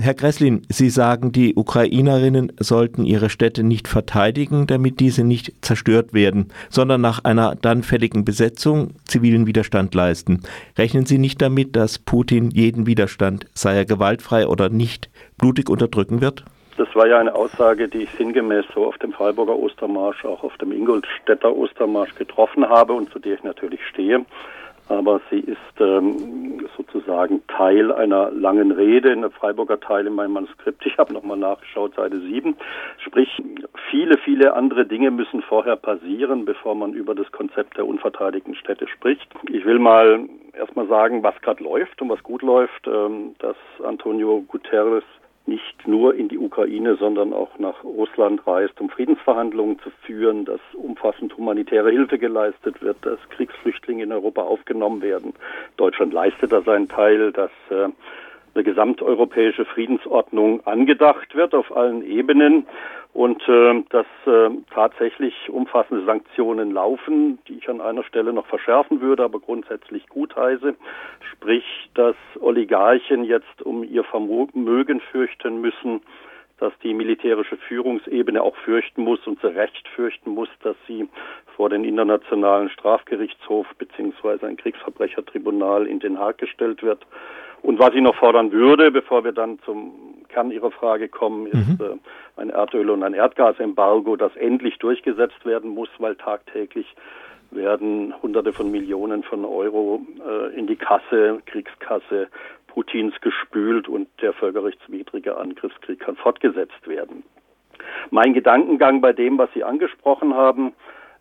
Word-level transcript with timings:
Herr 0.00 0.14
Gresslin, 0.14 0.62
Sie 0.68 0.90
sagen, 0.90 1.30
die 1.30 1.54
Ukrainerinnen 1.54 2.52
sollten 2.58 3.04
ihre 3.04 3.30
Städte 3.30 3.62
nicht 3.62 3.86
verteidigen, 3.86 4.66
damit 4.66 4.98
diese 4.98 5.22
nicht 5.22 5.64
zerstört 5.64 6.12
werden, 6.12 6.48
sondern 6.68 7.00
nach 7.00 7.22
einer 7.22 7.54
dann 7.54 7.84
fälligen 7.84 8.24
Besetzung 8.24 8.94
zivilen 9.04 9.46
Widerstand 9.46 9.94
leisten. 9.94 10.40
Rechnen 10.76 11.06
Sie 11.06 11.18
nicht 11.18 11.40
damit, 11.40 11.76
dass 11.76 12.00
Putin 12.00 12.50
jeden 12.50 12.86
Widerstand, 12.86 13.46
sei 13.54 13.76
er 13.76 13.84
gewaltfrei 13.84 14.48
oder 14.48 14.68
nicht, 14.68 15.10
blutig 15.38 15.70
unterdrücken 15.70 16.20
wird? 16.20 16.44
Das 16.76 16.88
war 16.96 17.06
ja 17.06 17.20
eine 17.20 17.34
Aussage, 17.34 17.86
die 17.86 17.98
ich 17.98 18.10
sinngemäß 18.18 18.64
so 18.74 18.86
auf 18.86 18.98
dem 18.98 19.12
Freiburger 19.12 19.56
Ostermarsch, 19.56 20.24
auch 20.24 20.42
auf 20.42 20.56
dem 20.56 20.72
Ingolstädter 20.72 21.54
Ostermarsch 21.54 22.16
getroffen 22.16 22.68
habe 22.68 22.94
und 22.94 23.12
zu 23.12 23.20
der 23.20 23.34
ich 23.34 23.44
natürlich 23.44 23.80
stehe 23.86 24.24
aber 24.88 25.20
sie 25.30 25.40
ist 25.40 25.58
ähm, 25.80 26.66
sozusagen 26.76 27.42
Teil 27.46 27.92
einer 27.92 28.30
langen 28.30 28.70
Rede, 28.70 29.12
in 29.12 29.22
der 29.22 29.30
Freiburger 29.30 29.80
Teil 29.80 30.06
in 30.06 30.14
meinem 30.14 30.32
Manuskript. 30.32 30.84
Ich 30.86 30.98
habe 30.98 31.12
nochmal 31.12 31.38
nachgeschaut, 31.38 31.94
Seite 31.94 32.20
7. 32.20 32.56
Sprich, 32.98 33.42
viele, 33.90 34.18
viele 34.18 34.54
andere 34.54 34.86
Dinge 34.86 35.10
müssen 35.10 35.42
vorher 35.42 35.76
passieren, 35.76 36.44
bevor 36.44 36.74
man 36.74 36.92
über 36.92 37.14
das 37.14 37.30
Konzept 37.32 37.76
der 37.76 37.86
unverteidigten 37.86 38.54
Städte 38.54 38.86
spricht. 38.88 39.28
Ich 39.50 39.64
will 39.64 39.78
mal 39.78 40.28
erstmal 40.52 40.86
sagen, 40.88 41.22
was 41.22 41.40
gerade 41.40 41.62
läuft 41.64 42.00
und 42.02 42.10
was 42.10 42.22
gut 42.22 42.42
läuft, 42.42 42.86
ähm, 42.86 43.34
dass 43.38 43.56
Antonio 43.82 44.44
Guterres 44.46 45.04
nicht 45.46 45.86
nur 45.86 46.14
in 46.14 46.28
die 46.28 46.38
Ukraine, 46.38 46.96
sondern 46.96 47.32
auch 47.32 47.58
nach 47.58 47.84
Russland 47.84 48.46
reist, 48.46 48.80
um 48.80 48.88
Friedensverhandlungen 48.88 49.78
zu 49.80 49.90
führen, 50.06 50.44
dass 50.44 50.60
umfassend 50.72 51.36
humanitäre 51.36 51.90
Hilfe 51.90 52.18
geleistet 52.18 52.80
wird, 52.80 52.96
dass 53.02 53.18
Kriegsflüchtlinge 53.30 54.04
in 54.04 54.12
Europa 54.12 54.42
aufgenommen 54.42 55.02
werden. 55.02 55.34
Deutschland 55.76 56.12
leistet 56.12 56.52
da 56.52 56.62
seinen 56.62 56.88
Teil, 56.88 57.32
dass 57.32 57.50
äh, 57.70 57.88
eine 58.54 58.64
gesamteuropäische 58.64 59.64
Friedensordnung 59.64 60.66
angedacht 60.66 61.34
wird 61.34 61.54
auf 61.54 61.74
allen 61.76 62.04
Ebenen 62.04 62.66
und 63.12 63.48
äh, 63.48 63.82
dass 63.90 64.06
äh, 64.26 64.50
tatsächlich 64.72 65.34
umfassende 65.48 66.04
Sanktionen 66.04 66.72
laufen, 66.72 67.38
die 67.46 67.58
ich 67.58 67.68
an 67.68 67.80
einer 67.80 68.02
Stelle 68.02 68.32
noch 68.32 68.46
verschärfen 68.46 69.00
würde, 69.00 69.22
aber 69.22 69.38
grundsätzlich 69.38 70.08
gutheiße. 70.08 70.74
Sprich, 71.32 71.64
dass 71.94 72.16
Oligarchen 72.40 73.24
jetzt 73.24 73.62
um 73.62 73.84
ihr 73.84 74.02
Vermögen 74.02 75.00
fürchten 75.12 75.60
müssen, 75.60 76.02
dass 76.58 76.72
die 76.82 76.94
militärische 76.94 77.56
Führungsebene 77.56 78.42
auch 78.42 78.56
fürchten 78.56 79.02
muss 79.02 79.24
und 79.26 79.40
zu 79.40 79.48
Recht 79.48 79.86
fürchten 79.88 80.30
muss, 80.30 80.48
dass 80.62 80.76
sie 80.88 81.08
vor 81.56 81.70
den 81.70 81.84
Internationalen 81.84 82.68
Strafgerichtshof 82.68 83.66
beziehungsweise 83.78 84.46
ein 84.46 84.56
Kriegsverbrechertribunal 84.56 85.86
in 85.86 86.00
Den 86.00 86.18
Haag 86.18 86.38
gestellt 86.38 86.82
wird 86.82 87.06
und 87.64 87.78
was 87.78 87.94
ich 87.94 88.02
noch 88.02 88.14
fordern 88.14 88.52
würde, 88.52 88.90
bevor 88.90 89.24
wir 89.24 89.32
dann 89.32 89.58
zum 89.64 89.94
Kern 90.28 90.50
Ihrer 90.50 90.70
Frage 90.70 91.08
kommen, 91.08 91.46
ist 91.46 91.80
mhm. 91.80 91.98
äh, 92.36 92.40
ein 92.40 92.50
Erdöl- 92.50 92.90
und 92.90 93.02
ein 93.02 93.14
Erdgasembargo, 93.14 94.16
das 94.16 94.36
endlich 94.36 94.76
durchgesetzt 94.78 95.46
werden 95.46 95.70
muss, 95.70 95.88
weil 95.98 96.14
tagtäglich 96.14 96.86
werden 97.50 98.12
Hunderte 98.22 98.52
von 98.52 98.70
Millionen 98.70 99.22
von 99.22 99.46
Euro 99.46 100.02
äh, 100.28 100.54
in 100.54 100.66
die 100.66 100.76
Kasse, 100.76 101.40
Kriegskasse 101.46 102.28
Putins 102.66 103.14
gespült 103.22 103.88
und 103.88 104.08
der 104.20 104.34
völkerrechtswidrige 104.34 105.38
Angriffskrieg 105.38 106.00
kann 106.00 106.16
fortgesetzt 106.16 106.86
werden. 106.86 107.22
Mein 108.10 108.34
Gedankengang 108.34 109.00
bei 109.00 109.14
dem, 109.14 109.38
was 109.38 109.48
Sie 109.54 109.64
angesprochen 109.64 110.34
haben, 110.34 110.74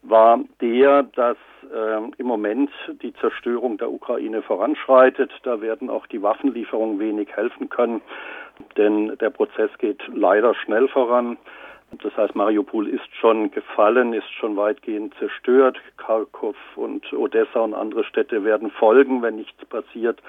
war 0.04 0.40
der, 0.62 1.04
dass 1.04 1.38
äh, 1.74 2.12
im 2.18 2.28
Moment 2.28 2.70
die 3.02 3.14
Zerstörung 3.16 3.78
der 3.78 3.92
Ukraine 3.92 4.42
voranschreitet. 4.42 5.32
Da 5.44 5.62
werden 5.62 5.90
auch 5.90 6.08
die 6.08 6.22
Waffenlieferungen 6.22 7.00
wenig 7.00 7.36
helfen 7.36 7.70
können, 7.70 8.02
denn 8.78 9.18
der 9.20 9.30
Prozess 9.30 9.72
geht 9.80 10.02
leider 10.14 10.54
schnell 10.56 10.88
voran. 10.88 11.38
Das 12.02 12.16
heißt, 12.18 12.36
Mariupol 12.36 12.88
ist 12.88 13.08
schon 13.20 13.52
gefallen, 13.52 14.14
ist 14.14 14.32
schon 14.32 14.58
weitgehend 14.58 15.14
zerstört. 15.20 15.78
Kharkov 15.98 16.56
und 16.76 17.12
Odessa 17.14 17.60
und 17.60 17.74
andere 17.74 18.04
Städte 18.04 18.44
werden 18.44 18.72
folgen, 18.72 19.22
wenn 19.22 19.36
nichts 19.36 19.64
passiert. 19.66 20.20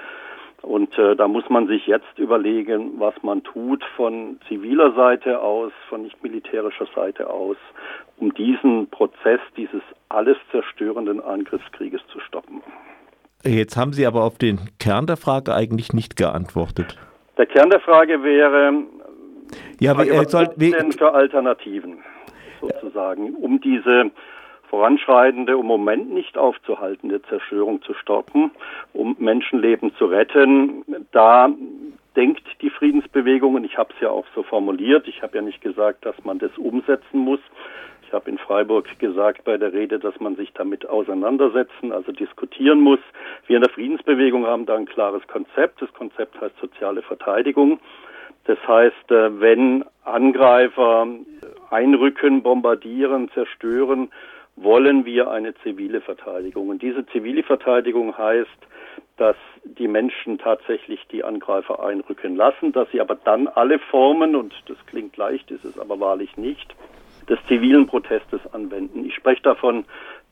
Und 0.64 0.98
äh, 0.98 1.14
da 1.14 1.28
muss 1.28 1.48
man 1.50 1.66
sich 1.66 1.86
jetzt 1.86 2.18
überlegen, 2.18 2.98
was 2.98 3.14
man 3.22 3.42
tut 3.42 3.84
von 3.96 4.38
ziviler 4.48 4.92
Seite 4.94 5.40
aus, 5.40 5.72
von 5.90 6.02
nicht 6.02 6.22
militärischer 6.22 6.86
Seite 6.94 7.28
aus, 7.28 7.56
um 8.16 8.32
diesen 8.32 8.88
Prozess 8.88 9.40
dieses 9.56 9.82
alles 10.08 10.38
zerstörenden 10.50 11.20
Angriffskrieges 11.20 12.00
zu 12.10 12.18
stoppen. 12.20 12.62
Jetzt 13.44 13.76
haben 13.76 13.92
Sie 13.92 14.06
aber 14.06 14.24
auf 14.24 14.38
den 14.38 14.58
Kern 14.80 15.06
der 15.06 15.18
Frage 15.18 15.54
eigentlich 15.54 15.92
nicht 15.92 16.16
geantwortet. 16.16 16.96
Der 17.36 17.44
Kern 17.44 17.68
der 17.68 17.80
Frage 17.80 18.22
wäre, 18.22 18.72
ja, 19.80 19.94
Frage, 19.94 20.16
was 20.16 20.30
soll, 20.30 20.48
denn 20.56 20.92
für 20.92 21.12
Alternativen 21.12 21.98
sozusagen, 22.62 23.34
um 23.34 23.60
diese 23.60 24.10
voranschreitende, 24.74 25.52
im 25.52 25.66
Moment 25.66 26.12
nicht 26.12 26.36
aufzuhaltende 26.36 27.22
Zerstörung 27.22 27.80
zu 27.82 27.94
stoppen, 27.94 28.50
um 28.92 29.14
Menschenleben 29.20 29.94
zu 29.94 30.06
retten. 30.06 30.84
Da 31.12 31.48
denkt 32.16 32.42
die 32.60 32.70
Friedensbewegung, 32.70 33.54
und 33.54 33.62
ich 33.62 33.78
habe 33.78 33.94
es 33.94 34.00
ja 34.00 34.10
auch 34.10 34.26
so 34.34 34.42
formuliert, 34.42 35.06
ich 35.06 35.22
habe 35.22 35.36
ja 35.36 35.42
nicht 35.42 35.60
gesagt, 35.60 36.04
dass 36.04 36.16
man 36.24 36.40
das 36.40 36.50
umsetzen 36.58 37.18
muss. 37.18 37.38
Ich 38.04 38.12
habe 38.12 38.28
in 38.28 38.36
Freiburg 38.36 38.98
gesagt 38.98 39.44
bei 39.44 39.56
der 39.58 39.72
Rede, 39.72 40.00
dass 40.00 40.18
man 40.18 40.34
sich 40.34 40.52
damit 40.54 40.88
auseinandersetzen, 40.88 41.92
also 41.92 42.10
diskutieren 42.10 42.80
muss. 42.80 43.00
Wir 43.46 43.56
in 43.56 43.62
der 43.62 43.70
Friedensbewegung 43.70 44.44
haben 44.44 44.66
da 44.66 44.74
ein 44.74 44.86
klares 44.86 45.24
Konzept. 45.28 45.82
Das 45.82 45.92
Konzept 45.92 46.40
heißt 46.40 46.58
soziale 46.60 47.02
Verteidigung. 47.02 47.78
Das 48.46 48.58
heißt, 48.66 49.10
äh, 49.12 49.40
wenn 49.40 49.84
Angreifer 50.02 51.06
einrücken, 51.70 52.42
bombardieren, 52.42 53.30
zerstören, 53.32 54.10
wollen 54.56 55.04
wir 55.04 55.30
eine 55.30 55.54
zivile 55.56 56.00
Verteidigung. 56.00 56.68
Und 56.68 56.82
diese 56.82 57.06
zivile 57.06 57.42
Verteidigung 57.42 58.16
heißt, 58.16 58.48
dass 59.16 59.36
die 59.64 59.88
Menschen 59.88 60.38
tatsächlich 60.38 61.00
die 61.10 61.24
Angreifer 61.24 61.84
einrücken 61.84 62.36
lassen, 62.36 62.72
dass 62.72 62.90
sie 62.90 63.00
aber 63.00 63.14
dann 63.14 63.48
alle 63.48 63.78
Formen, 63.78 64.34
und 64.34 64.54
das 64.66 64.76
klingt 64.86 65.16
leicht, 65.16 65.50
ist 65.50 65.64
es 65.64 65.78
aber 65.78 65.98
wahrlich 66.00 66.36
nicht, 66.36 66.74
des 67.28 67.38
zivilen 67.46 67.86
Protestes 67.86 68.40
anwenden. 68.52 69.04
Ich 69.04 69.14
spreche 69.14 69.42
davon 69.42 69.84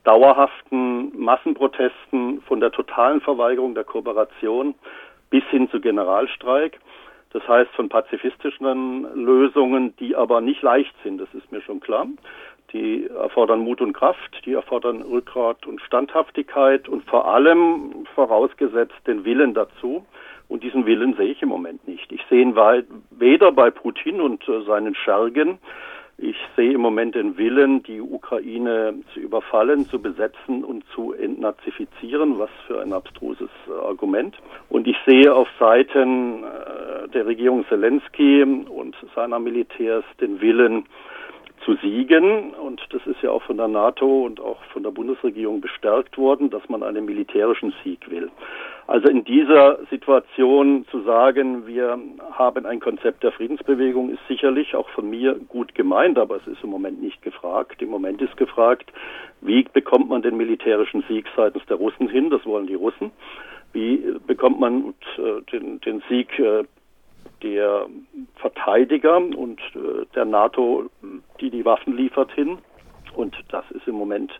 dauerhaften 0.04 1.16
Massenprotesten, 1.18 2.42
von 2.42 2.60
der 2.60 2.72
totalen 2.72 3.20
Verweigerung 3.20 3.74
der 3.74 3.84
Kooperation 3.84 4.74
bis 5.30 5.44
hin 5.44 5.70
zu 5.70 5.80
Generalstreik. 5.80 6.78
Das 7.32 7.46
heißt 7.48 7.70
von 7.70 7.88
pazifistischen 7.88 9.06
Lösungen, 9.14 9.96
die 9.96 10.14
aber 10.14 10.40
nicht 10.40 10.60
leicht 10.60 10.94
sind, 11.02 11.18
das 11.18 11.32
ist 11.32 11.50
mir 11.50 11.62
schon 11.62 11.80
klar. 11.80 12.06
Die 12.72 13.06
erfordern 13.06 13.60
Mut 13.60 13.80
und 13.80 13.92
Kraft, 13.92 14.42
die 14.46 14.54
erfordern 14.54 15.02
Rückgrat 15.02 15.66
und 15.66 15.80
Standhaftigkeit 15.82 16.88
und 16.88 17.04
vor 17.04 17.28
allem 17.28 18.06
vorausgesetzt 18.14 18.94
den 19.06 19.24
Willen 19.24 19.52
dazu. 19.52 20.06
Und 20.48 20.62
diesen 20.62 20.86
Willen 20.86 21.14
sehe 21.16 21.32
ich 21.32 21.42
im 21.42 21.48
Moment 21.48 21.86
nicht. 21.86 22.12
Ich 22.12 22.22
sehe 22.28 22.42
ihn 22.42 22.54
weder 23.10 23.52
bei 23.52 23.70
Putin 23.70 24.20
und 24.20 24.46
äh, 24.48 24.62
seinen 24.62 24.94
Schergen. 24.94 25.58
Ich 26.18 26.36
sehe 26.56 26.72
im 26.74 26.80
Moment 26.82 27.14
den 27.14 27.36
Willen, 27.36 27.82
die 27.82 28.00
Ukraine 28.00 28.94
zu 29.12 29.20
überfallen, 29.20 29.86
zu 29.86 30.00
besetzen 30.00 30.62
und 30.62 30.84
zu 30.94 31.14
entnazifizieren. 31.14 32.38
Was 32.38 32.50
für 32.66 32.80
ein 32.80 32.92
abstruses 32.92 33.48
äh, 33.66 33.72
Argument. 33.72 34.36
Und 34.68 34.86
ich 34.86 34.96
sehe 35.06 35.34
auf 35.34 35.48
Seiten 35.58 36.44
äh, 36.44 37.08
der 37.08 37.26
Regierung 37.26 37.66
Zelensky 37.68 38.42
und 38.42 38.94
seiner 39.14 39.38
Militärs 39.38 40.04
den 40.20 40.40
Willen, 40.40 40.84
zu 41.64 41.76
siegen. 41.76 42.54
Und 42.54 42.82
das 42.90 43.06
ist 43.06 43.22
ja 43.22 43.30
auch 43.30 43.42
von 43.42 43.56
der 43.56 43.68
NATO 43.68 44.24
und 44.24 44.40
auch 44.40 44.62
von 44.72 44.82
der 44.82 44.90
Bundesregierung 44.90 45.60
bestärkt 45.60 46.18
worden, 46.18 46.50
dass 46.50 46.68
man 46.68 46.82
einen 46.82 47.04
militärischen 47.04 47.72
Sieg 47.82 48.10
will. 48.10 48.30
Also 48.86 49.08
in 49.08 49.24
dieser 49.24 49.78
Situation 49.90 50.84
zu 50.90 51.02
sagen, 51.02 51.66
wir 51.66 51.98
haben 52.32 52.66
ein 52.66 52.80
Konzept 52.80 53.22
der 53.22 53.32
Friedensbewegung, 53.32 54.10
ist 54.10 54.26
sicherlich 54.28 54.74
auch 54.74 54.88
von 54.90 55.08
mir 55.08 55.34
gut 55.48 55.74
gemeint, 55.74 56.18
aber 56.18 56.36
es 56.36 56.46
ist 56.46 56.62
im 56.64 56.70
Moment 56.70 57.00
nicht 57.00 57.22
gefragt. 57.22 57.80
Im 57.80 57.90
Moment 57.90 58.20
ist 58.20 58.36
gefragt, 58.36 58.92
wie 59.40 59.64
bekommt 59.72 60.08
man 60.08 60.22
den 60.22 60.36
militärischen 60.36 61.04
Sieg 61.08 61.26
seitens 61.36 61.64
der 61.66 61.76
Russen 61.76 62.08
hin? 62.08 62.30
Das 62.30 62.44
wollen 62.44 62.66
die 62.66 62.74
Russen. 62.74 63.12
Wie 63.72 64.14
bekommt 64.26 64.60
man 64.60 64.94
äh, 65.16 65.40
den, 65.50 65.80
den 65.80 66.02
Sieg 66.08 66.38
äh, 66.38 66.64
der 67.42 67.86
Verteidiger 68.36 69.16
und 69.16 69.60
äh, 69.74 70.06
der 70.14 70.24
NATO, 70.24 70.90
die 71.40 71.50
die 71.50 71.64
Waffen 71.64 71.96
liefert, 71.96 72.32
hin. 72.32 72.58
Und 73.14 73.36
das 73.50 73.64
ist 73.70 73.86
im 73.86 73.94
Moment 73.94 74.32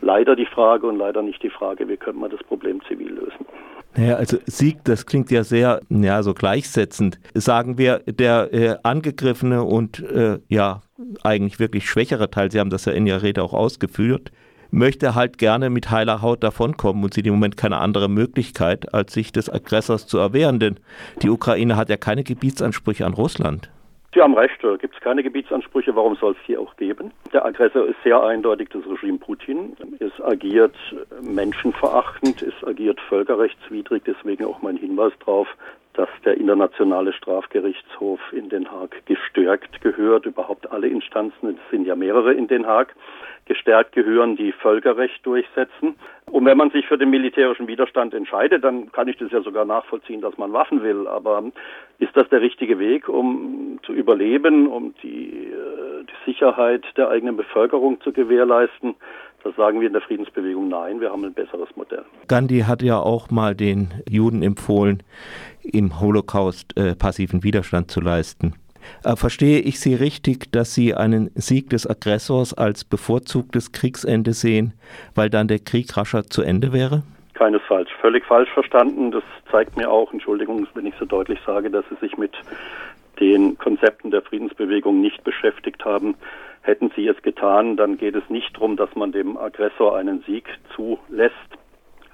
leider 0.00 0.36
die 0.36 0.46
Frage 0.46 0.86
und 0.86 0.98
leider 0.98 1.22
nicht 1.22 1.42
die 1.42 1.50
Frage, 1.50 1.88
wie 1.88 1.96
könnte 1.96 2.20
man 2.20 2.30
das 2.30 2.42
Problem 2.44 2.80
zivil 2.88 3.10
lösen. 3.10 3.46
Naja, 3.96 4.16
also 4.16 4.36
Sieg, 4.44 4.84
das 4.84 5.06
klingt 5.06 5.30
ja 5.30 5.42
sehr, 5.42 5.80
ja, 5.88 6.22
so 6.22 6.34
gleichsetzend. 6.34 7.18
Sagen 7.34 7.78
wir, 7.78 8.00
der 8.00 8.52
äh, 8.52 8.76
angegriffene 8.82 9.64
und 9.64 10.00
äh, 10.00 10.38
ja, 10.48 10.82
eigentlich 11.22 11.58
wirklich 11.58 11.88
schwächere 11.88 12.30
Teil, 12.30 12.50
Sie 12.50 12.60
haben 12.60 12.70
das 12.70 12.84
ja 12.84 12.92
in 12.92 13.06
Ihrer 13.06 13.22
Rede 13.22 13.42
auch 13.42 13.54
ausgeführt, 13.54 14.32
möchte 14.76 15.14
halt 15.14 15.38
gerne 15.38 15.70
mit 15.70 15.90
heiler 15.90 16.22
Haut 16.22 16.44
davonkommen 16.44 17.02
und 17.02 17.14
sieht 17.14 17.26
im 17.26 17.32
Moment 17.32 17.56
keine 17.56 17.78
andere 17.78 18.08
Möglichkeit, 18.08 18.92
als 18.94 19.14
sich 19.14 19.32
des 19.32 19.50
Aggressors 19.52 20.06
zu 20.06 20.18
erwehren, 20.18 20.60
denn 20.60 20.78
die 21.22 21.30
Ukraine 21.30 21.76
hat 21.76 21.88
ja 21.88 21.96
keine 21.96 22.22
Gebietsansprüche 22.22 23.06
an 23.06 23.14
Russland. 23.14 23.70
Sie 24.14 24.22
haben 24.22 24.34
recht, 24.34 24.56
da 24.62 24.76
gibt 24.76 24.94
es 24.94 25.00
keine 25.02 25.22
Gebietsansprüche. 25.22 25.94
Warum 25.94 26.16
soll 26.16 26.32
es 26.32 26.38
die 26.46 26.56
auch 26.56 26.74
geben? 26.76 27.10
Der 27.34 27.44
Aggressor 27.44 27.86
ist 27.86 27.96
sehr 28.02 28.22
eindeutig 28.22 28.70
das 28.70 28.82
Regime 28.86 29.18
Putin. 29.18 29.76
Es 29.98 30.12
agiert 30.24 30.74
menschenverachtend, 31.20 32.40
es 32.40 32.54
agiert 32.66 32.98
völkerrechtswidrig. 33.10 34.04
Deswegen 34.06 34.46
auch 34.46 34.62
mein 34.62 34.78
Hinweis 34.78 35.12
darauf, 35.20 35.48
dass 35.92 36.08
der 36.24 36.38
Internationale 36.38 37.12
Strafgerichtshof 37.12 38.20
in 38.32 38.48
Den 38.48 38.70
Haag 38.70 39.04
gestärkt 39.04 39.82
gehört. 39.82 40.24
Überhaupt 40.24 40.70
alle 40.70 40.88
Instanzen, 40.88 41.50
es 41.50 41.70
sind 41.70 41.86
ja 41.86 41.94
mehrere 41.94 42.32
in 42.32 42.48
Den 42.48 42.66
Haag, 42.66 42.94
gestärkt 43.46 43.92
gehören, 43.92 44.36
die 44.36 44.52
Völkerrecht 44.52 45.24
durchsetzen. 45.24 45.94
Und 46.26 46.44
wenn 46.44 46.58
man 46.58 46.70
sich 46.70 46.86
für 46.86 46.98
den 46.98 47.10
militärischen 47.10 47.68
Widerstand 47.68 48.12
entscheidet, 48.12 48.64
dann 48.64 48.90
kann 48.92 49.08
ich 49.08 49.16
das 49.16 49.30
ja 49.30 49.40
sogar 49.40 49.64
nachvollziehen, 49.64 50.20
dass 50.20 50.36
man 50.36 50.52
Waffen 50.52 50.82
will. 50.82 51.06
Aber 51.06 51.44
ist 51.98 52.16
das 52.16 52.28
der 52.28 52.40
richtige 52.40 52.78
Weg, 52.78 53.08
um 53.08 53.78
zu 53.84 53.92
überleben, 53.92 54.66
um 54.66 54.94
die, 55.02 55.52
äh, 55.52 56.04
die 56.04 56.30
Sicherheit 56.30 56.84
der 56.96 57.08
eigenen 57.08 57.36
Bevölkerung 57.36 58.00
zu 58.00 58.12
gewährleisten? 58.12 58.96
Das 59.44 59.54
sagen 59.54 59.80
wir 59.80 59.86
in 59.86 59.92
der 59.92 60.02
Friedensbewegung 60.02 60.68
nein, 60.68 61.00
wir 61.00 61.12
haben 61.12 61.24
ein 61.24 61.32
besseres 61.32 61.68
Modell. 61.76 62.04
Gandhi 62.26 62.64
hat 62.66 62.82
ja 62.82 62.98
auch 62.98 63.30
mal 63.30 63.54
den 63.54 63.94
Juden 64.08 64.42
empfohlen, 64.42 65.04
im 65.62 66.00
Holocaust 66.00 66.76
äh, 66.76 66.96
passiven 66.96 67.44
Widerstand 67.44 67.92
zu 67.92 68.00
leisten. 68.00 68.54
Äh, 69.04 69.16
verstehe 69.16 69.60
ich 69.60 69.80
Sie 69.80 69.94
richtig, 69.94 70.52
dass 70.52 70.74
Sie 70.74 70.94
einen 70.94 71.30
Sieg 71.34 71.70
des 71.70 71.88
Aggressors 71.88 72.54
als 72.54 72.84
bevorzugtes 72.84 73.72
Kriegsende 73.72 74.32
sehen, 74.32 74.74
weil 75.14 75.30
dann 75.30 75.48
der 75.48 75.58
Krieg 75.58 75.96
rascher 75.96 76.24
zu 76.24 76.42
Ende 76.42 76.72
wäre? 76.72 77.02
Keinesfalls. 77.34 77.88
Völlig 78.00 78.24
falsch 78.24 78.50
verstanden. 78.50 79.10
Das 79.10 79.22
zeigt 79.50 79.76
mir 79.76 79.90
auch, 79.90 80.12
Entschuldigung, 80.12 80.66
wenn 80.74 80.86
ich 80.86 80.94
so 80.98 81.04
deutlich 81.04 81.38
sage, 81.46 81.70
dass 81.70 81.84
Sie 81.90 81.96
sich 81.96 82.16
mit 82.16 82.32
den 83.20 83.56
Konzepten 83.58 84.10
der 84.10 84.22
Friedensbewegung 84.22 85.00
nicht 85.00 85.22
beschäftigt 85.24 85.84
haben. 85.84 86.14
Hätten 86.62 86.90
Sie 86.96 87.06
es 87.06 87.20
getan, 87.22 87.76
dann 87.76 87.96
geht 87.96 88.16
es 88.16 88.28
nicht 88.28 88.54
darum, 88.56 88.76
dass 88.76 88.94
man 88.94 89.12
dem 89.12 89.36
Aggressor 89.36 89.96
einen 89.96 90.22
Sieg 90.26 90.48
zulässt, 90.74 91.34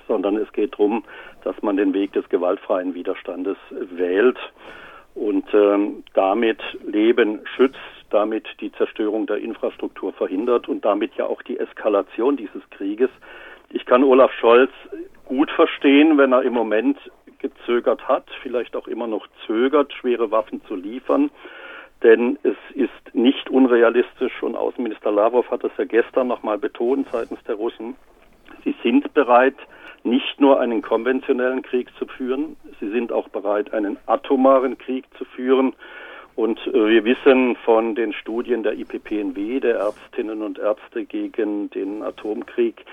sondern 0.07 0.37
es 0.37 0.53
geht 0.53 0.75
darum, 0.75 1.05
dass 1.45 1.61
man 1.63 1.77
den 1.77 1.95
Weg 1.95 2.13
des 2.13 2.29
gewaltfreien 2.29 2.95
Widerstandes 2.95 3.57
wählt 3.71 4.39
und 5.15 5.45
ähm, 5.53 6.05
damit 6.15 6.61
Leben 6.87 7.41
schützt, 7.57 7.79
damit 8.11 8.47
die 8.61 8.73
Zerstörung 8.73 9.27
der 9.27 9.39
Infrastruktur 9.39 10.13
verhindert 10.13 10.69
und 10.69 10.85
damit 10.85 11.15
ja 11.17 11.27
auch 11.27 11.43
die 11.43 11.59
Eskalation 11.59 12.37
dieses 12.37 12.63
Krieges. 12.71 13.11
Ich 13.71 13.87
kann 13.87 14.05
Olaf 14.05 14.33
Scholz 14.33 14.71
gut 15.25 15.51
verstehen, 15.51 16.19
wenn 16.19 16.33
er 16.33 16.43
im 16.43 16.53
Moment 16.53 16.99
gezögert 17.39 18.07
hat, 18.07 18.25
vielleicht 18.43 18.77
auch 18.77 18.87
immer 18.87 19.07
noch 19.07 19.27
zögert, 19.47 19.93
schwere 19.93 20.31
Waffen 20.31 20.63
zu 20.67 20.77
liefern. 20.77 21.31
Denn 22.03 22.39
es 22.43 22.57
ist 22.75 23.15
nicht 23.15 23.49
unrealistisch 23.49 24.43
und 24.43 24.57
Außenminister 24.57 25.13
Lavrov 25.13 25.51
hat 25.51 25.63
das 25.63 25.73
ja 25.79 25.85
gestern 25.85 26.29
nochmal 26.29 26.59
betont 26.59 27.07
seitens 27.13 27.43
der 27.45 27.55
Russen. 27.55 27.97
Sie 28.65 28.75
sind 28.83 29.13
bereit, 29.15 29.57
nicht 30.05 30.41
nur 30.41 30.61
einen 30.61 30.83
konventionellen 30.83 31.63
Krieg 31.63 31.89
zu 31.99 32.07
führen, 32.07 32.57
sie 32.81 32.91
sind 32.91 33.13
auch 33.13 33.29
bereit, 33.29 33.73
einen 33.73 33.99
atomaren 34.07 34.79
Krieg 34.79 35.05
zu 35.17 35.25
führen. 35.25 35.75
Und 36.35 36.59
äh, 36.67 36.73
wir 36.89 37.05
wissen 37.05 37.57
von 37.57 37.95
den 37.95 38.13
Studien 38.13 38.63
der 38.63 38.79
IPPNW, 38.79 39.61
der 39.61 39.77
Ärztinnen 39.77 40.43
und 40.43 40.59
Ärzte 40.59 41.05
gegen 41.05 41.71
den 41.71 42.03
Atomkrieg, 42.03 42.85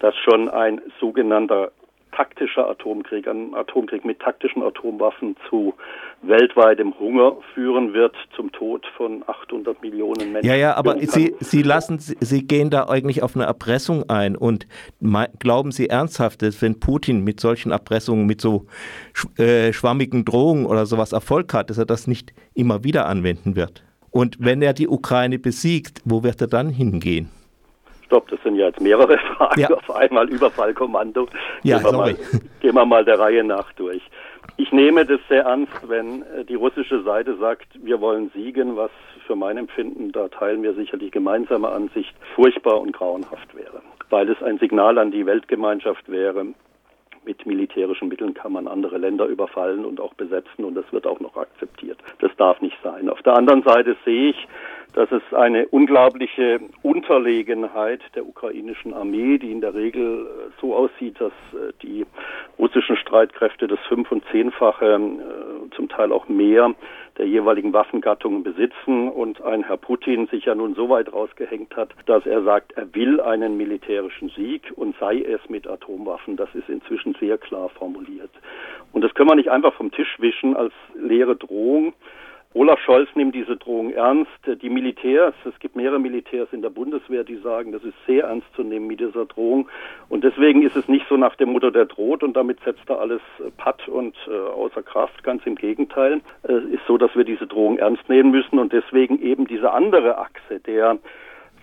dass 0.00 0.14
schon 0.16 0.48
ein 0.48 0.80
sogenannter 1.00 1.72
taktischer 2.16 2.68
Atomkrieg, 2.68 3.26
ein 3.26 3.54
Atomkrieg 3.54 4.04
mit 4.04 4.20
taktischen 4.20 4.62
Atomwaffen 4.62 5.36
zu 5.48 5.74
weltweitem 6.22 6.98
Hunger 6.98 7.36
führen 7.54 7.92
wird, 7.92 8.14
zum 8.34 8.52
Tod 8.52 8.86
von 8.96 9.22
800 9.26 9.80
Millionen 9.82 10.32
Menschen. 10.32 10.48
Ja, 10.48 10.54
ja, 10.54 10.74
aber 10.74 10.98
Sie, 10.98 11.34
Sie 11.40 11.62
lassen, 11.62 11.98
Sie 11.98 12.46
gehen 12.46 12.70
da 12.70 12.88
eigentlich 12.88 13.22
auf 13.22 13.36
eine 13.36 13.44
Erpressung 13.44 14.08
ein 14.08 14.36
und 14.36 14.66
glauben 15.38 15.72
Sie 15.72 15.88
ernsthaft, 15.88 16.42
dass 16.42 16.62
wenn 16.62 16.80
Putin 16.80 17.24
mit 17.24 17.40
solchen 17.40 17.72
Erpressungen, 17.72 18.26
mit 18.26 18.40
so 18.40 18.66
äh, 19.36 19.72
schwammigen 19.72 20.24
Drohungen 20.24 20.66
oder 20.66 20.86
sowas 20.86 21.12
Erfolg 21.12 21.52
hat, 21.52 21.70
dass 21.70 21.78
er 21.78 21.86
das 21.86 22.06
nicht 22.06 22.32
immer 22.54 22.84
wieder 22.84 23.06
anwenden 23.06 23.56
wird? 23.56 23.84
Und 24.10 24.36
wenn 24.38 24.62
er 24.62 24.74
die 24.74 24.86
Ukraine 24.86 25.40
besiegt, 25.40 26.00
wo 26.04 26.22
wird 26.22 26.40
er 26.40 26.46
dann 26.46 26.70
hingehen? 26.70 27.30
Stopp, 28.04 28.28
das 28.28 28.42
sind 28.42 28.56
ja 28.56 28.66
jetzt 28.66 28.80
mehrere 28.80 29.18
Fragen 29.36 29.60
ja. 29.60 29.70
auf 29.70 29.90
einmal. 29.94 30.28
Überfallkommando. 30.28 31.28
Ja, 31.62 31.78
gehen, 31.78 31.86
wir 31.86 31.92
mal, 31.92 32.16
gehen 32.60 32.74
wir 32.74 32.84
mal 32.84 33.04
der 33.04 33.18
Reihe 33.18 33.44
nach 33.44 33.72
durch. 33.72 34.02
Ich 34.56 34.70
nehme 34.72 35.04
das 35.04 35.20
sehr 35.28 35.44
ernst, 35.44 35.72
wenn 35.88 36.22
äh, 36.22 36.44
die 36.44 36.54
russische 36.54 37.02
Seite 37.02 37.36
sagt, 37.36 37.66
wir 37.82 38.00
wollen 38.00 38.30
siegen, 38.34 38.76
was 38.76 38.90
für 39.26 39.36
mein 39.36 39.56
Empfinden, 39.56 40.12
da 40.12 40.28
teilen 40.28 40.62
wir 40.62 40.74
sicherlich 40.74 41.10
gemeinsame 41.10 41.68
Ansicht, 41.68 42.14
furchtbar 42.34 42.80
und 42.80 42.92
grauenhaft 42.92 43.54
wäre. 43.54 43.82
Weil 44.10 44.28
es 44.28 44.42
ein 44.42 44.58
Signal 44.58 44.98
an 44.98 45.10
die 45.10 45.26
Weltgemeinschaft 45.26 46.08
wäre, 46.10 46.46
mit 47.24 47.46
militärischen 47.46 48.08
Mitteln 48.08 48.34
kann 48.34 48.52
man 48.52 48.68
andere 48.68 48.98
Länder 48.98 49.26
überfallen 49.26 49.84
und 49.84 49.98
auch 49.98 50.14
besetzen 50.14 50.64
und 50.64 50.74
das 50.74 50.84
wird 50.92 51.06
auch 51.06 51.20
noch 51.20 51.36
akzeptiert. 51.36 51.98
Das 52.18 52.30
darf 52.36 52.60
nicht 52.60 52.76
sein. 52.82 53.08
Auf 53.08 53.22
der 53.22 53.34
anderen 53.34 53.62
Seite 53.62 53.96
sehe 54.04 54.30
ich, 54.30 54.48
dass 54.94 55.10
es 55.10 55.22
eine 55.34 55.66
unglaubliche 55.66 56.60
Unterlegenheit 56.82 58.00
der 58.14 58.26
ukrainischen 58.26 58.94
Armee, 58.94 59.38
die 59.38 59.50
in 59.50 59.60
der 59.60 59.74
Regel 59.74 60.26
äh, 60.26 60.60
so 60.60 60.74
aussieht, 60.74 61.20
dass 61.20 61.32
äh, 61.52 61.72
die 61.82 62.06
russischen 62.58 62.96
Streitkräfte 62.96 63.66
das 63.66 63.80
fünf- 63.88 64.10
und 64.12 64.24
zehnfache, 64.30 64.94
äh, 64.94 65.74
zum 65.74 65.88
Teil 65.88 66.12
auch 66.12 66.28
mehr 66.28 66.74
der 67.18 67.26
jeweiligen 67.26 67.72
Waffengattungen 67.72 68.42
besitzen 68.42 69.08
und 69.08 69.40
ein 69.42 69.64
Herr 69.64 69.76
Putin 69.76 70.26
sich 70.28 70.44
ja 70.46 70.54
nun 70.54 70.74
so 70.74 70.88
weit 70.88 71.12
rausgehängt 71.12 71.76
hat, 71.76 71.90
dass 72.06 72.26
er 72.26 72.42
sagt, 72.42 72.72
er 72.72 72.92
will 72.94 73.20
einen 73.20 73.56
militärischen 73.56 74.30
Sieg 74.30 74.72
und 74.74 74.96
sei 74.98 75.22
es 75.22 75.40
mit 75.48 75.66
Atomwaffen. 75.66 76.36
Das 76.36 76.52
ist 76.54 76.68
inzwischen 76.68 77.14
sehr 77.20 77.38
klar 77.38 77.68
formuliert. 77.68 78.30
Und 78.92 79.02
das 79.02 79.14
können 79.14 79.28
wir 79.28 79.36
nicht 79.36 79.50
einfach 79.50 79.74
vom 79.74 79.92
Tisch 79.92 80.16
wischen 80.18 80.56
als 80.56 80.72
leere 80.94 81.36
Drohung. 81.36 81.94
Olaf 82.56 82.78
Scholz 82.78 83.08
nimmt 83.16 83.34
diese 83.34 83.56
Drohung 83.56 83.90
ernst. 83.90 84.30
Die 84.62 84.70
Militärs, 84.70 85.34
es 85.44 85.58
gibt 85.58 85.74
mehrere 85.74 85.98
Militärs 85.98 86.48
in 86.52 86.62
der 86.62 86.70
Bundeswehr, 86.70 87.24
die 87.24 87.38
sagen, 87.38 87.72
das 87.72 87.82
ist 87.82 87.96
sehr 88.06 88.26
ernst 88.26 88.46
zu 88.54 88.62
nehmen 88.62 88.86
mit 88.86 89.00
dieser 89.00 89.26
Drohung. 89.26 89.68
Und 90.08 90.22
deswegen 90.22 90.62
ist 90.62 90.76
es 90.76 90.86
nicht 90.86 91.04
so 91.08 91.16
nach 91.16 91.34
dem 91.34 91.50
Motto, 91.50 91.70
der 91.70 91.86
droht 91.86 92.22
und 92.22 92.36
damit 92.36 92.60
setzt 92.60 92.88
er 92.88 93.00
alles 93.00 93.20
äh, 93.40 93.50
patt 93.56 93.88
und 93.88 94.14
äh, 94.28 94.30
außer 94.30 94.84
Kraft. 94.84 95.24
Ganz 95.24 95.44
im 95.46 95.56
Gegenteil. 95.56 96.20
Es 96.44 96.50
äh, 96.50 96.74
ist 96.74 96.86
so, 96.86 96.96
dass 96.96 97.12
wir 97.16 97.24
diese 97.24 97.48
Drohung 97.48 97.78
ernst 97.78 98.08
nehmen 98.08 98.30
müssen 98.30 98.60
und 98.60 98.72
deswegen 98.72 99.20
eben 99.20 99.48
diese 99.48 99.72
andere 99.72 100.18
Achse 100.18 100.60
der 100.60 100.98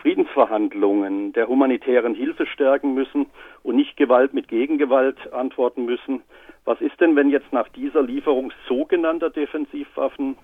Friedensverhandlungen, 0.02 1.32
der 1.32 1.48
humanitären 1.48 2.16
Hilfe 2.16 2.46
stärken 2.48 2.96
müssen 2.96 3.28
und 3.64 3.78
nicht 3.78 3.96
Gewalt 3.96 4.34
mit 4.34 4.50
Gegengewalt 4.50 5.32
antworten 5.32 5.86
müssen. 5.86 6.22
Was 6.66 6.82
ist 6.82 7.00
denn, 7.00 7.16
wenn 7.16 7.30
jetzt 7.30 7.54
nach 7.54 7.70
dieser 7.70 8.02
Lieferung 8.02 8.52
sogenannter 8.68 9.30
Defensivwaffen 9.30 10.36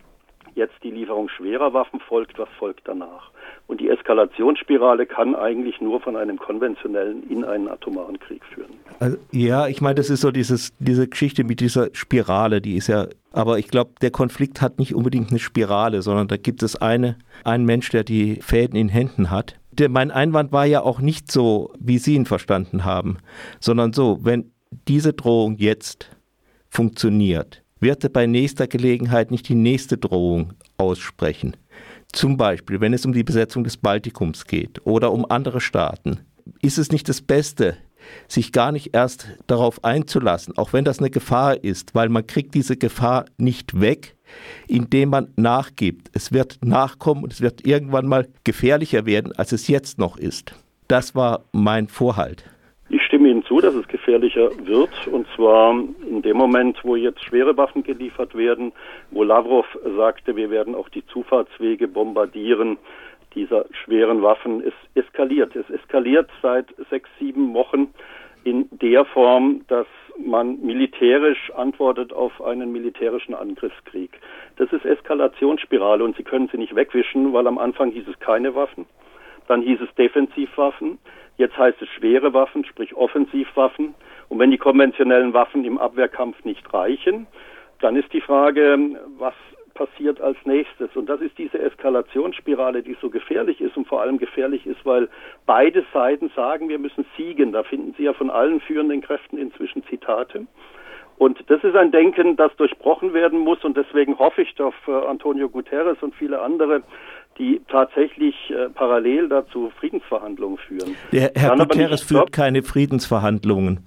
jetzt 0.58 0.76
die 0.84 0.92
Lieferung 0.92 1.30
schwerer 1.30 1.74
Waffen 1.74 2.02
folgt, 2.02 2.38
was 2.38 2.50
folgt 2.60 2.88
danach? 2.88 3.32
Und 3.68 3.80
die 3.80 3.90
Eskalationsspirale 3.90 5.06
kann 5.06 5.36
eigentlich 5.36 5.80
nur 5.80 6.02
von 6.02 6.16
einem 6.16 6.38
konventionellen 6.38 7.24
in 7.30 7.46
einen 7.46 7.70
atomaren 7.70 8.20
Krieg 8.20 8.44
führen. 8.54 8.72
Also, 9.00 9.18
ja, 9.32 9.68
ich 9.68 9.82
meine, 9.82 9.96
das 9.96 10.10
ist 10.10 10.22
so 10.22 10.32
dieses, 10.32 10.74
diese 10.80 11.08
Geschichte 11.08 11.44
mit 11.44 11.60
dieser 11.60 11.90
Spirale, 11.94 12.60
die 12.60 12.76
ist 12.76 12.88
ja, 12.88 13.08
aber 13.32 13.60
ich 13.60 13.68
glaube, 13.68 13.92
der 14.02 14.12
Konflikt 14.12 14.62
hat 14.62 14.80
nicht 14.80 14.96
unbedingt 14.96 15.30
eine 15.30 15.40
Spirale, 15.40 16.02
sondern 16.02 16.28
da 16.28 16.38
gibt 16.38 16.64
es 16.64 16.76
eine, 16.76 17.18
einen 17.44 17.66
Mensch, 17.66 17.90
der 17.90 18.04
die 18.04 18.42
Fäden 18.42 18.78
in 18.78 18.90
Händen 18.90 19.30
hat. 19.30 19.60
Der, 19.72 19.90
mein 19.90 20.12
Einwand 20.12 20.52
war 20.52 20.66
ja 20.66 20.82
auch 20.82 21.00
nicht 21.00 21.32
so, 21.32 21.72
wie 21.80 22.00
Sie 22.00 22.16
ihn 22.16 22.26
verstanden 22.26 22.84
haben, 22.84 23.18
sondern 23.60 23.94
so, 23.94 24.20
wenn 24.24 24.52
diese 24.88 25.14
Drohung 25.14 25.56
jetzt 25.58 26.10
funktioniert, 26.70 27.64
wird 27.80 28.04
er 28.04 28.10
bei 28.10 28.26
nächster 28.26 28.68
Gelegenheit 28.68 29.32
nicht 29.32 29.48
die 29.50 29.56
nächste 29.56 29.98
Drohung 29.98 30.54
aussprechen. 30.78 31.56
Zum 32.12 32.38
Beispiel, 32.38 32.82
wenn 32.82 32.94
es 32.94 33.06
um 33.06 33.14
die 33.14 33.24
Besetzung 33.24 33.64
des 33.64 33.78
Baltikums 33.78 34.46
geht 34.46 34.86
oder 34.86 35.12
um 35.12 35.30
andere 35.30 35.62
Staaten. 35.62 36.22
Ist 36.62 36.78
es 36.78 36.92
nicht 36.92 37.10
das 37.10 37.22
Beste, 37.22 37.78
sich 38.28 38.52
gar 38.52 38.72
nicht 38.72 38.94
erst 38.94 39.28
darauf 39.48 39.84
einzulassen, 39.84 40.58
auch 40.58 40.74
wenn 40.74 40.86
das 40.86 41.00
eine 41.00 41.10
Gefahr 41.10 41.64
ist, 41.64 41.94
weil 41.94 42.10
man 42.10 42.26
kriegt 42.26 42.54
diese 42.56 42.78
Gefahr 42.78 43.26
nicht 43.38 43.80
weg, 43.80 44.16
indem 44.68 45.10
man 45.10 45.34
nachgibt. 45.36 46.10
Es 46.14 46.32
wird 46.32 46.60
nachkommen 46.64 47.24
und 47.24 47.34
es 47.34 47.42
wird 47.42 47.66
irgendwann 47.66 48.08
mal 48.08 48.28
gefährlicher 48.44 49.06
werden, 49.06 49.34
als 49.34 49.52
es 49.52 49.68
jetzt 49.68 49.98
noch 49.98 50.18
ist. 50.18 50.54
Das 50.88 51.16
war 51.16 51.46
mein 51.52 51.88
Vorhalt. 51.88 52.46
Ich 52.90 53.02
stimme 53.04 53.17
zu, 53.48 53.62
dass 53.62 53.75
es 53.75 53.88
gefährlicher 53.88 54.50
wird. 54.66 55.08
Und 55.08 55.27
zwar 55.36 55.72
in 55.72 56.22
dem 56.22 56.38
Moment, 56.38 56.84
wo 56.84 56.96
jetzt 56.96 57.24
schwere 57.24 57.56
Waffen 57.58 57.84
geliefert 57.84 58.36
werden, 58.36 58.74
wo 59.12 59.24
Lavrov 59.24 59.66
sagte, 59.96 60.36
wir 60.36 60.50
werden 60.50 60.75
auch 60.75 60.89
die 60.89 61.06
Zufahrtswege 61.08 61.88
bombardieren. 61.88 62.77
dieser 63.36 63.66
schweren 63.84 64.22
Waffen. 64.22 64.62
Es 64.62 64.74
eskaliert. 64.96 65.56
Es 65.56 65.70
eskaliert 65.70 66.30
seit 66.42 66.68
sechs, 66.89 67.10
sieben 67.20 67.54
Wochen 67.54 67.94
in 68.44 68.68
der 68.72 69.06
Form, 69.06 69.62
dass 69.68 69.88
man 70.18 70.60
militärisch 70.62 71.51
antwortet 71.56 72.13
auf 72.13 72.42
einen 72.42 72.72
militärischen 72.72 73.36
Angriffskrieg. 73.36 74.20
Das 74.56 74.72
ist 74.72 74.86
Eskalationsspirale 74.86 76.04
und 76.04 76.16
Sie 76.16 76.24
können 76.24 76.50
sie 76.51 76.58
nicht 76.58 76.75
wegwischen, 76.75 77.34
weil 77.34 77.46
am 77.46 77.58
Anfang 77.58 77.92
hieß 77.92 78.08
es 78.08 78.20
keine 78.20 78.56
Waffen, 78.56 78.86
dann 79.48 79.62
hieß 79.62 79.80
es 79.82 79.94
Defensivwaffen, 79.96 80.98
jetzt 81.38 81.58
heißt 81.58 81.82
es 81.82 81.89
schwere 81.89 82.34
Waffen, 82.34 82.65
sprich 82.65 82.96
Offensivwaffen. 82.96 83.96
Und 84.29 84.39
wenn 84.39 84.51
die 84.51 84.58
konventionellen 84.58 85.34
Waffen 85.34 85.63
im 85.63 85.77
Abwehrkampf 85.77 86.44
nicht 86.44 86.74
reichen, 86.74 87.27
dann 87.79 87.96
ist 87.96 88.12
die 88.12 88.22
Frage, 88.22 88.77
was 89.17 89.34
passiert 89.77 90.20
als 90.20 90.38
nächstes. 90.44 90.89
Und 90.96 91.08
das 91.08 91.22
ist 91.22 91.38
diese 91.38 91.60
Eskalationsspirale, 91.60 92.82
die 92.82 92.98
so 93.00 93.10
gefährlich 93.10 93.62
ist 93.62 93.77
und 93.77 93.88
vor 93.88 94.01
allem 94.01 94.17
gefährlich 94.17 94.65
ist, 94.65 94.84
weil 94.86 95.08
beide 95.46 95.86
Seiten 95.94 96.32
sagen, 96.36 96.67
wir 96.67 96.79
müssen 96.79 97.06
siegen. 97.15 97.51
Da 97.51 97.63
finden 97.63 97.94
Sie 97.96 98.03
ja 98.03 98.13
von 98.13 98.29
allen 98.29 98.60
führenden 98.60 99.01
Kräften 99.01 99.38
inzwischen 99.38 99.84
Zitate. 99.86 100.48
Und 101.20 101.44
das 101.48 101.63
ist 101.63 101.75
ein 101.75 101.91
Denken, 101.91 102.36
das 102.36 102.56
durchbrochen 102.58 103.13
werden 103.13 103.39
muss. 103.39 103.63
Und 103.63 103.77
deswegen 103.77 104.17
hoffe 104.20 104.41
ich 104.41 104.60
auf 104.60 104.75
Antonio 104.88 105.50
Guterres 105.50 105.98
und 106.01 106.13
viele 106.15 106.41
andere, 106.41 106.84
die 107.38 107.62
tatsächlich 107.70 108.36
äh, 108.50 108.70
parallel 108.70 109.29
dazu 109.29 109.72
Friedensverhandlungen 109.79 110.58
führen. 110.58 110.96
Der 111.12 111.32
Herr 111.36 111.56
Dann 111.56 111.67
Guterres 111.67 112.01
führt 112.01 112.32
keine 112.32 112.63
Friedensverhandlungen. 112.63 113.82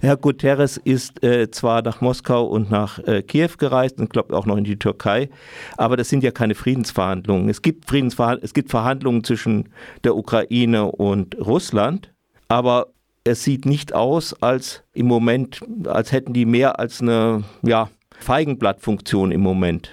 Herr 0.00 0.16
Guterres 0.16 0.76
ist 0.76 1.22
äh, 1.24 1.50
zwar 1.50 1.82
nach 1.82 2.00
Moskau 2.00 2.44
und 2.44 2.70
nach 2.70 2.98
äh, 3.00 3.22
Kiew 3.22 3.50
gereist 3.58 3.98
und 3.98 4.10
glaubt 4.10 4.32
auch 4.32 4.46
noch 4.46 4.56
in 4.56 4.64
die 4.64 4.78
Türkei, 4.78 5.30
aber 5.76 5.96
das 5.96 6.08
sind 6.08 6.22
ja 6.22 6.30
keine 6.30 6.54
Friedensverhandlungen. 6.54 7.48
Es 7.48 7.62
gibt, 7.62 7.86
Friedensverhand 7.86 8.42
es 8.42 8.54
gibt 8.54 8.70
Verhandlungen 8.70 9.24
zwischen 9.24 9.70
der 10.04 10.16
Ukraine 10.16 10.90
und 10.90 11.36
Russland, 11.38 12.12
aber 12.48 12.88
es 13.24 13.42
sieht 13.42 13.64
nicht 13.64 13.94
aus, 13.94 14.40
als 14.42 14.84
im 14.92 15.06
Moment, 15.06 15.60
als 15.86 16.12
hätten 16.12 16.34
die 16.34 16.44
mehr 16.44 16.78
als 16.78 17.00
eine 17.00 17.44
ja, 17.62 17.88
Feigenblattfunktion 18.20 19.32
im 19.32 19.40
Moment. 19.40 19.90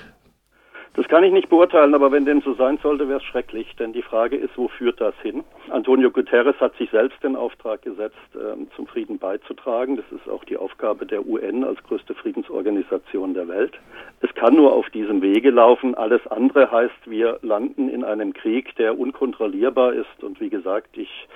Das 0.93 1.07
kann 1.07 1.23
ich 1.23 1.31
nicht 1.31 1.47
beurteilen, 1.47 1.95
aber 1.95 2.11
wenn 2.11 2.25
dem 2.25 2.41
so 2.41 2.53
sein 2.53 2.77
sollte, 2.83 3.07
wäre 3.07 3.19
es 3.19 3.23
schrecklich. 3.23 3.75
Denn 3.77 3.93
die 3.93 4.01
Frage 4.01 4.35
ist, 4.35 4.57
wo 4.57 4.67
führt 4.67 4.99
das 4.99 5.15
hin? 5.21 5.41
Antonio 5.69 6.11
Guterres 6.11 6.59
hat 6.59 6.75
sich 6.75 6.89
selbst 6.89 7.23
den 7.23 7.37
Auftrag 7.37 7.81
gesetzt, 7.81 8.17
ähm, 8.35 8.67
zum 8.75 8.87
Frieden 8.87 9.17
beizutragen. 9.17 9.95
Das 9.95 10.05
ist 10.11 10.29
auch 10.29 10.43
die 10.43 10.57
Aufgabe 10.57 11.05
der 11.05 11.25
UN 11.25 11.63
als 11.63 11.81
größte 11.83 12.13
Friedensorganisation 12.13 13.33
der 13.33 13.47
Welt. 13.47 13.73
Es 14.19 14.33
kann 14.35 14.53
nur 14.55 14.73
auf 14.73 14.89
diesem 14.89 15.21
Wege 15.21 15.49
laufen. 15.49 15.95
Alles 15.95 16.27
andere 16.27 16.69
heißt, 16.69 17.09
wir 17.09 17.39
landen 17.41 17.87
in 17.87 18.03
einem 18.03 18.33
Krieg, 18.33 18.75
der 18.75 18.99
unkontrollierbar 18.99 19.93
ist. 19.93 20.21
Und 20.23 20.41
wie 20.41 20.49
gesagt, 20.49 20.97
ich 20.97 21.27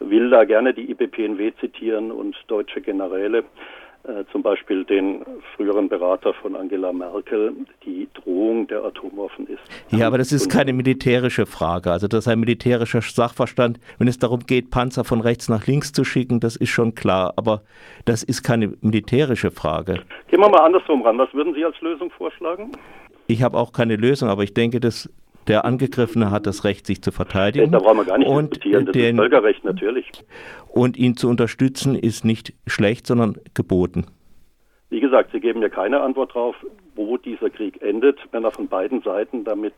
will 0.00 0.30
da 0.30 0.44
gerne 0.44 0.74
die 0.74 0.90
IPPNW 0.90 1.52
zitieren 1.60 2.10
und 2.10 2.36
deutsche 2.48 2.80
Generäle 2.80 3.44
zum 4.32 4.42
Beispiel 4.42 4.84
den 4.84 5.24
früheren 5.54 5.88
Berater 5.88 6.34
von 6.34 6.56
Angela 6.56 6.92
Merkel, 6.92 7.52
die 7.84 8.08
Drohung 8.14 8.66
der 8.66 8.84
Atomwaffen 8.84 9.46
ist. 9.46 9.60
Ja, 9.90 10.08
aber 10.08 10.18
das 10.18 10.32
ist 10.32 10.48
keine 10.48 10.72
militärische 10.72 11.46
Frage. 11.46 11.92
Also 11.92 12.08
das 12.08 12.26
ist 12.26 12.28
ein 12.28 12.40
militärischer 12.40 13.00
Sachverstand. 13.00 13.78
Wenn 13.98 14.08
es 14.08 14.18
darum 14.18 14.40
geht, 14.40 14.70
Panzer 14.70 15.04
von 15.04 15.20
rechts 15.20 15.48
nach 15.48 15.66
links 15.66 15.92
zu 15.92 16.04
schicken, 16.04 16.40
das 16.40 16.56
ist 16.56 16.70
schon 16.70 16.94
klar. 16.94 17.34
Aber 17.36 17.62
das 18.04 18.22
ist 18.22 18.42
keine 18.42 18.74
militärische 18.80 19.50
Frage. 19.50 20.00
Gehen 20.28 20.40
wir 20.40 20.48
mal 20.48 20.64
andersrum 20.64 21.02
ran. 21.02 21.18
Was 21.18 21.32
würden 21.32 21.54
Sie 21.54 21.64
als 21.64 21.80
Lösung 21.80 22.10
vorschlagen? 22.10 22.72
Ich 23.28 23.42
habe 23.42 23.56
auch 23.56 23.72
keine 23.72 23.96
Lösung, 23.96 24.28
aber 24.28 24.42
ich 24.42 24.52
denke, 24.52 24.80
dass 24.80 25.08
der 25.48 25.64
Angegriffene 25.64 26.30
hat 26.30 26.46
das 26.46 26.64
Recht, 26.64 26.86
sich 26.86 27.02
zu 27.02 27.10
verteidigen. 27.12 27.72
Da 27.72 27.78
brauchen 27.78 27.98
wir 27.98 28.04
gar 28.04 28.18
nicht 28.18 28.28
und 28.28 28.50
diskutieren, 28.50 28.86
das 28.86 28.92
den, 28.92 29.16
ist 29.16 29.20
Völkerrecht 29.20 29.64
natürlich. 29.64 30.10
Und 30.68 30.96
ihn 30.96 31.16
zu 31.16 31.28
unterstützen 31.28 31.94
ist 31.94 32.24
nicht 32.24 32.54
schlecht, 32.66 33.06
sondern 33.06 33.36
geboten. 33.54 34.06
Wie 34.90 35.00
gesagt, 35.00 35.32
Sie 35.32 35.40
geben 35.40 35.60
mir 35.60 35.70
keine 35.70 36.00
Antwort 36.00 36.34
darauf, 36.34 36.54
wo 36.94 37.16
dieser 37.16 37.50
Krieg 37.50 37.80
endet, 37.82 38.18
wenn 38.30 38.44
er 38.44 38.50
von 38.50 38.68
beiden 38.68 39.00
Seiten 39.02 39.44
damit 39.44 39.74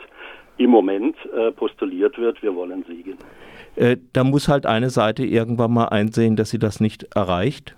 im 0.59 0.71
Moment 0.71 1.17
äh, 1.37 1.53
postuliert 1.53 2.19
wird, 2.19 2.43
wir 2.43 2.55
wollen 2.55 2.85
siegen. 2.89 3.17
Äh, 3.77 3.97
da 4.13 4.25
muss 4.25 4.49
halt 4.49 4.67
eine 4.67 4.91
Seite 4.91 5.25
irgendwann 5.25 5.73
mal 5.73 5.87
einsehen, 5.87 6.37
dass 6.37 6.51
sie 6.51 6.59
das 6.59 6.81
nicht 6.81 7.05
erreicht. 7.15 7.77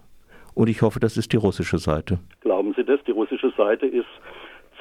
Und 0.54 0.68
ich 0.68 0.82
hoffe, 0.82 1.00
das 1.00 1.16
ist 1.16 1.32
die 1.32 1.36
russische 1.36 1.78
Seite. 1.78 2.18
Glauben 2.40 2.74
Sie 2.74 2.84
das? 2.84 3.00
Die 3.06 3.10
russische 3.10 3.52
Seite 3.56 3.86
ist 3.86 4.06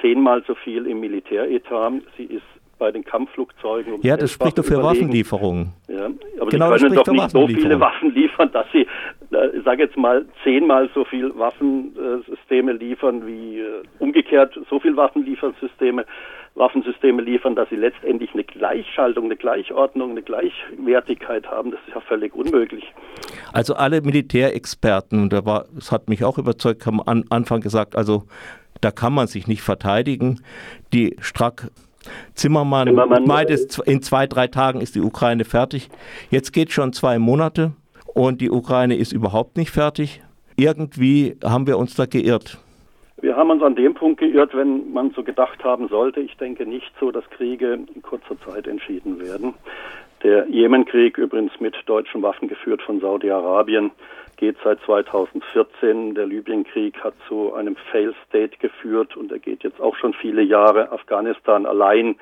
zehnmal 0.01 0.43
so 0.47 0.55
viel 0.55 0.85
im 0.87 1.01
Militäretat. 1.01 1.93
Sie 2.17 2.23
ist 2.23 2.43
bei 2.77 2.91
den 2.91 3.03
Kampfflugzeugen. 3.03 3.93
Um 3.93 4.01
ja, 4.01 4.17
das 4.17 4.31
spricht 4.31 4.57
doch 4.57 4.65
für 4.65 4.81
Waffenlieferungen. 4.83 5.73
Ja, 5.87 6.09
aber 6.39 6.49
genau, 6.49 6.75
sie 6.77 6.87
können 6.87 6.95
doch 6.95 7.07
nicht 7.07 7.31
so 7.31 7.47
viele 7.47 7.79
Waffen 7.79 8.13
liefern, 8.13 8.51
dass 8.51 8.65
sie, 8.71 8.81
ich 8.81 9.63
sage 9.63 9.83
jetzt 9.83 9.97
mal, 9.97 10.25
zehnmal 10.43 10.89
so 10.93 11.05
viel 11.05 11.31
Waffensysteme 11.37 12.73
liefern 12.73 13.25
wie 13.25 13.59
äh, 13.59 13.83
umgekehrt 13.99 14.59
so 14.69 14.79
viel 14.79 14.95
Waffenliefersysteme, 14.97 16.05
Waffensysteme 16.55 17.21
liefern, 17.21 17.55
dass 17.55 17.69
sie 17.69 17.75
letztendlich 17.75 18.33
eine 18.33 18.43
Gleichschaltung, 18.43 19.25
eine 19.25 19.35
Gleichordnung, 19.35 20.11
eine 20.11 20.21
Gleichwertigkeit 20.21 21.47
haben. 21.47 21.71
Das 21.71 21.79
ist 21.87 21.95
ja 21.95 22.01
völlig 22.01 22.33
unmöglich. 22.33 22.85
Also 23.53 23.75
alle 23.75 24.01
Militärexperten, 24.01 25.29
da 25.29 25.45
war, 25.45 25.65
das 25.73 25.91
hat 25.91 26.09
mich 26.09 26.23
auch 26.23 26.37
überzeugt, 26.37 26.85
haben 26.85 27.01
am 27.05 27.23
Anfang 27.29 27.61
gesagt, 27.61 27.95
also 27.95 28.23
da 28.81 28.91
kann 28.91 29.13
man 29.13 29.27
sich 29.27 29.47
nicht 29.47 29.61
verteidigen. 29.61 30.41
Die 30.93 31.15
Strack 31.19 31.71
Zimmermann, 32.33 32.87
Zimmermann 32.87 33.25
meint, 33.25 33.49
es, 33.49 33.79
in 33.79 34.01
zwei, 34.01 34.27
drei 34.27 34.47
Tagen 34.47 34.81
ist 34.81 34.95
die 34.95 35.01
Ukraine 35.01 35.45
fertig. 35.45 35.89
Jetzt 36.29 36.51
geht 36.51 36.71
schon 36.71 36.93
zwei 36.93 37.19
Monate 37.19 37.71
und 38.13 38.41
die 38.41 38.49
Ukraine 38.49 38.95
ist 38.95 39.11
überhaupt 39.11 39.57
nicht 39.57 39.71
fertig. 39.71 40.21
Irgendwie 40.57 41.35
haben 41.43 41.67
wir 41.67 41.77
uns 41.77 41.95
da 41.95 42.05
geirrt. 42.05 42.57
Wir 43.21 43.35
haben 43.35 43.49
uns 43.49 43.63
an 43.63 43.75
dem 43.75 43.93
Punkt 43.93 44.19
geirrt, 44.19 44.53
wenn 44.53 44.91
man 44.93 45.11
so 45.11 45.23
gedacht 45.23 45.63
haben 45.63 45.87
sollte. 45.87 46.19
Ich 46.19 46.35
denke 46.37 46.65
nicht 46.65 46.91
so, 46.99 47.11
dass 47.11 47.27
Kriege 47.29 47.79
in 47.93 48.01
kurzer 48.01 48.39
Zeit 48.45 48.67
entschieden 48.67 49.19
werden. 49.19 49.53
Der 50.23 50.47
Jemenkrieg, 50.49 51.17
übrigens 51.17 51.51
mit 51.59 51.75
deutschen 51.85 52.21
Waffen 52.21 52.47
geführt 52.47 52.81
von 52.81 52.99
Saudi-Arabien, 52.99 53.91
geht 54.37 54.57
seit 54.63 54.79
2014. 54.81 56.15
Der 56.15 56.25
Libyenkrieg 56.25 57.03
hat 57.03 57.13
zu 57.27 57.53
einem 57.53 57.75
Fail 57.91 58.13
State 58.27 58.57
geführt 58.57 59.15
und 59.15 59.31
er 59.31 59.39
geht 59.39 59.63
jetzt 59.63 59.79
auch 59.81 59.95
schon 59.95 60.13
viele 60.13 60.41
Jahre. 60.41 60.91
Afghanistan 60.91 61.65
allein 61.65 62.15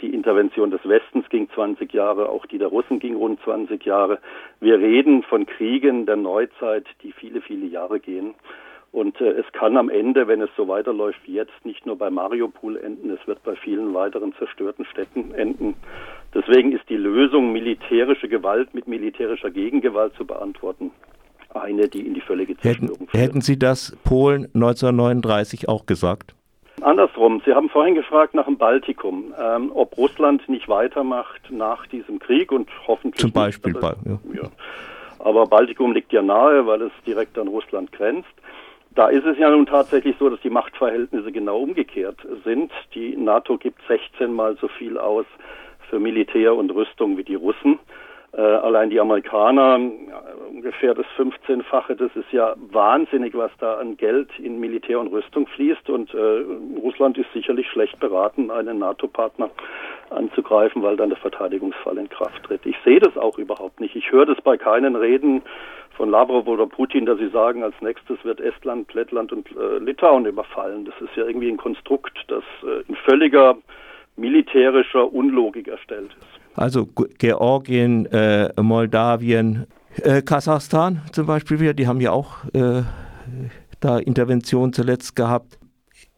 die 0.00 0.12
Intervention 0.12 0.70
des 0.70 0.86
Westens 0.86 1.28
ging 1.28 1.48
20 1.54 1.92
Jahre, 1.92 2.28
auch 2.28 2.46
die 2.46 2.58
der 2.58 2.68
Russen 2.68 2.98
ging 2.98 3.14
rund 3.16 3.40
20 3.42 3.84
Jahre. 3.84 4.18
Wir 4.60 4.78
reden 4.78 5.22
von 5.22 5.46
Kriegen 5.46 6.04
der 6.04 6.16
Neuzeit, 6.16 6.86
die 7.02 7.12
viele, 7.12 7.40
viele 7.40 7.66
Jahre 7.66 8.00
gehen. 8.00 8.34
Und 8.94 9.20
äh, 9.20 9.30
es 9.30 9.46
kann 9.52 9.76
am 9.76 9.88
Ende, 9.88 10.28
wenn 10.28 10.40
es 10.40 10.50
so 10.56 10.68
weiterläuft 10.68 11.18
wie 11.24 11.34
jetzt, 11.34 11.64
nicht 11.64 11.84
nur 11.84 11.98
bei 11.98 12.10
Mariupol 12.10 12.76
enden, 12.76 13.10
es 13.10 13.26
wird 13.26 13.42
bei 13.42 13.56
vielen 13.56 13.92
weiteren 13.92 14.32
zerstörten 14.34 14.84
Städten 14.84 15.34
enden. 15.34 15.74
Deswegen 16.32 16.70
ist 16.70 16.88
die 16.88 16.96
Lösung, 16.96 17.52
militärische 17.52 18.28
Gewalt 18.28 18.72
mit 18.72 18.86
militärischer 18.86 19.50
Gegengewalt 19.50 20.14
zu 20.14 20.24
beantworten, 20.24 20.92
eine, 21.56 21.88
die 21.88 22.06
in 22.06 22.14
die 22.14 22.20
völlige 22.20 22.56
Zerstörung 22.56 22.90
hätten, 22.90 23.08
führt. 23.08 23.22
Hätten 23.22 23.40
Sie 23.40 23.58
das 23.58 23.96
Polen 24.04 24.46
1939 24.54 25.68
auch 25.68 25.86
gesagt? 25.86 26.34
Andersrum, 26.80 27.40
Sie 27.46 27.54
haben 27.54 27.68
vorhin 27.68 27.94
gefragt 27.94 28.34
nach 28.34 28.46
dem 28.46 28.58
Baltikum, 28.58 29.32
ähm, 29.40 29.70
ob 29.74 29.96
Russland 29.96 30.46
nicht 30.48 30.68
weitermacht 30.68 31.50
nach 31.50 31.86
diesem 31.86 32.18
Krieg 32.18 32.50
und 32.52 32.68
hoffentlich. 32.86 33.20
Zum 33.20 33.32
Beispiel. 33.32 33.72
Nicht, 33.72 33.84
es, 33.84 33.96
ja. 34.04 34.42
ja. 34.42 34.48
Aber 35.20 35.46
Baltikum 35.46 35.92
liegt 35.92 36.12
ja 36.12 36.20
nahe, 36.20 36.66
weil 36.66 36.82
es 36.82 36.92
direkt 37.06 37.38
an 37.38 37.48
Russland 37.48 37.92
grenzt. 37.92 38.28
Da 38.94 39.08
ist 39.08 39.24
es 39.24 39.38
ja 39.38 39.50
nun 39.50 39.66
tatsächlich 39.66 40.16
so, 40.18 40.28
dass 40.28 40.40
die 40.40 40.50
Machtverhältnisse 40.50 41.32
genau 41.32 41.58
umgekehrt 41.58 42.18
sind. 42.44 42.70
Die 42.94 43.16
NATO 43.16 43.56
gibt 43.56 43.80
16 43.88 44.32
mal 44.32 44.56
so 44.60 44.68
viel 44.68 44.98
aus 44.98 45.26
für 45.88 45.98
Militär 45.98 46.54
und 46.54 46.70
Rüstung 46.70 47.16
wie 47.16 47.24
die 47.24 47.34
Russen. 47.34 47.78
Äh, 48.36 48.40
allein 48.40 48.90
die 48.90 48.98
Amerikaner 48.98 49.78
ungefähr 50.48 50.94
das 50.94 51.06
15-fache. 51.16 51.94
Das 51.94 52.14
ist 52.16 52.32
ja 52.32 52.54
wahnsinnig, 52.70 53.34
was 53.34 53.50
da 53.58 53.74
an 53.74 53.96
Geld 53.96 54.30
in 54.38 54.58
Militär 54.58 54.98
und 54.98 55.08
Rüstung 55.08 55.46
fließt. 55.46 55.88
Und 55.90 56.12
äh, 56.14 56.44
Russland 56.82 57.18
ist 57.18 57.32
sicherlich 57.32 57.68
schlecht 57.68 58.00
beraten, 58.00 58.50
einen 58.50 58.78
NATO-Partner 58.78 59.50
anzugreifen, 60.10 60.82
weil 60.82 60.96
dann 60.96 61.10
der 61.10 61.18
Verteidigungsfall 61.18 61.98
in 61.98 62.08
Kraft 62.08 62.42
tritt. 62.44 62.64
Ich 62.66 62.76
sehe 62.84 62.98
das 62.98 63.16
auch 63.16 63.38
überhaupt 63.38 63.80
nicht. 63.80 63.94
Ich 63.94 64.10
höre 64.10 64.26
das 64.26 64.40
bei 64.40 64.56
keinen 64.56 64.96
Reden 64.96 65.42
von 65.96 66.10
Lavrov 66.10 66.48
oder 66.48 66.66
Putin, 66.66 67.06
dass 67.06 67.18
sie 67.18 67.28
sagen, 67.28 67.62
als 67.62 67.74
nächstes 67.80 68.24
wird 68.24 68.40
Estland, 68.40 68.92
Lettland 68.94 69.32
und 69.32 69.48
äh, 69.56 69.78
Litauen 69.78 70.26
überfallen. 70.26 70.86
Das 70.86 70.94
ist 71.00 71.14
ja 71.14 71.24
irgendwie 71.24 71.50
ein 71.50 71.56
Konstrukt, 71.56 72.18
das 72.28 72.42
äh, 72.64 72.82
in 72.88 72.96
völliger 72.96 73.56
militärischer 74.16 75.12
Unlogik 75.12 75.68
erstellt 75.68 76.10
ist. 76.18 76.43
Also 76.56 76.86
Georgien, 77.18 78.06
äh, 78.06 78.50
Moldawien, 78.60 79.66
äh, 80.02 80.22
Kasachstan 80.22 81.02
zum 81.12 81.26
Beispiel 81.26 81.74
die 81.74 81.86
haben 81.86 82.00
ja 82.00 82.12
auch 82.12 82.44
äh, 82.52 82.82
da 83.80 83.98
Intervention 83.98 84.72
zuletzt 84.72 85.16
gehabt. 85.16 85.58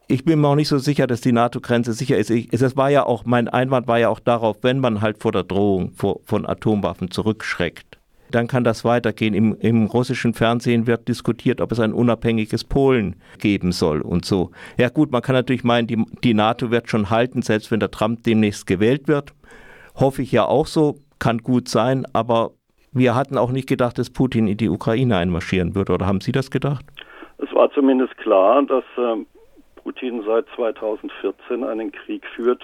ich 0.07 0.23
bin 0.23 0.39
mir 0.39 0.47
auch 0.47 0.55
nicht 0.55 0.69
so 0.69 0.77
sicher, 0.77 1.05
dass 1.05 1.21
die 1.21 1.33
NATO-Grenze 1.33 1.93
sicher 1.93 2.17
ist. 2.17 2.29
Ich, 2.29 2.53
es 2.53 2.77
war 2.77 2.89
ja 2.89 3.05
auch, 3.05 3.25
mein 3.25 3.49
Einwand 3.49 3.87
war 3.87 3.99
ja 3.99 4.09
auch 4.09 4.19
darauf, 4.19 4.57
wenn 4.61 4.79
man 4.79 5.01
halt 5.01 5.21
vor 5.21 5.31
der 5.31 5.43
Drohung 5.43 5.91
vor, 5.91 6.21
von 6.23 6.45
Atomwaffen 6.45 7.11
zurückschreckt, 7.11 7.97
dann 8.31 8.47
kann 8.47 8.63
das 8.63 8.85
weitergehen. 8.85 9.33
Im, 9.33 9.55
Im, 9.59 9.85
russischen 9.85 10.33
Fernsehen 10.33 10.87
wird 10.87 11.07
diskutiert, 11.07 11.61
ob 11.61 11.71
es 11.71 11.79
ein 11.79 11.93
unabhängiges 11.93 12.63
Polen 12.63 13.17
geben 13.39 13.71
soll 13.71 14.01
und 14.01 14.25
so. 14.25 14.51
Ja 14.77 14.89
gut, 14.89 15.11
man 15.11 15.21
kann 15.21 15.35
natürlich 15.35 15.63
meinen, 15.63 15.87
die, 15.87 16.03
die 16.23 16.33
NATO 16.33 16.71
wird 16.71 16.89
schon 16.89 17.09
halten, 17.09 17.41
selbst 17.41 17.71
wenn 17.71 17.79
der 17.79 17.91
Trump 17.91 18.23
demnächst 18.23 18.65
gewählt 18.65 19.07
wird. 19.07 19.33
Hoffe 19.99 20.21
ich 20.21 20.31
ja 20.31 20.45
auch 20.45 20.67
so, 20.67 20.95
kann 21.19 21.39
gut 21.39 21.67
sein, 21.67 22.05
aber 22.13 22.51
wir 22.91 23.15
hatten 23.15 23.37
auch 23.37 23.51
nicht 23.51 23.67
gedacht, 23.67 23.97
dass 23.97 24.11
Putin 24.11 24.47
in 24.47 24.57
die 24.57 24.69
Ukraine 24.69 25.17
einmarschieren 25.17 25.75
würde. 25.75 25.93
Oder 25.93 26.05
haben 26.05 26.21
Sie 26.21 26.31
das 26.31 26.51
gedacht? 26.51 26.85
Es 27.39 27.53
war 27.53 27.71
zumindest 27.71 28.15
klar, 28.17 28.63
dass 28.63 28.83
äh, 28.97 29.25
Putin 29.75 30.23
seit 30.25 30.45
2014 30.55 31.63
einen 31.63 31.91
Krieg 31.91 32.23
führt 32.35 32.61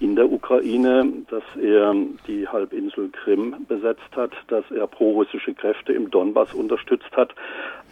in 0.00 0.16
der 0.16 0.32
Ukraine, 0.32 1.06
dass 1.28 1.42
er 1.62 1.94
die 2.26 2.48
Halbinsel 2.48 3.10
Krim 3.10 3.54
besetzt 3.68 4.16
hat, 4.16 4.32
dass 4.48 4.64
er 4.70 4.86
prorussische 4.86 5.52
Kräfte 5.52 5.92
im 5.92 6.10
Donbass 6.10 6.54
unterstützt 6.54 7.14
hat. 7.14 7.34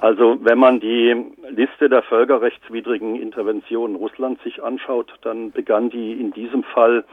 Also 0.01 0.39
wenn 0.41 0.59
man 0.59 0.81
die 0.81 1.15
Liste 1.51 1.91
der 1.91 2.03
völkerrechtswidrigen 2.03 3.21
Interventionen 3.21 3.95
Russlands 3.97 4.43
sich 4.43 4.63
anschaut, 4.63 5.13
dann 5.23 5.53
begann 5.53 5.91
die 5.91 6.13
in 6.13 6.33
diesem 6.33 6.63
Fall 6.63 7.05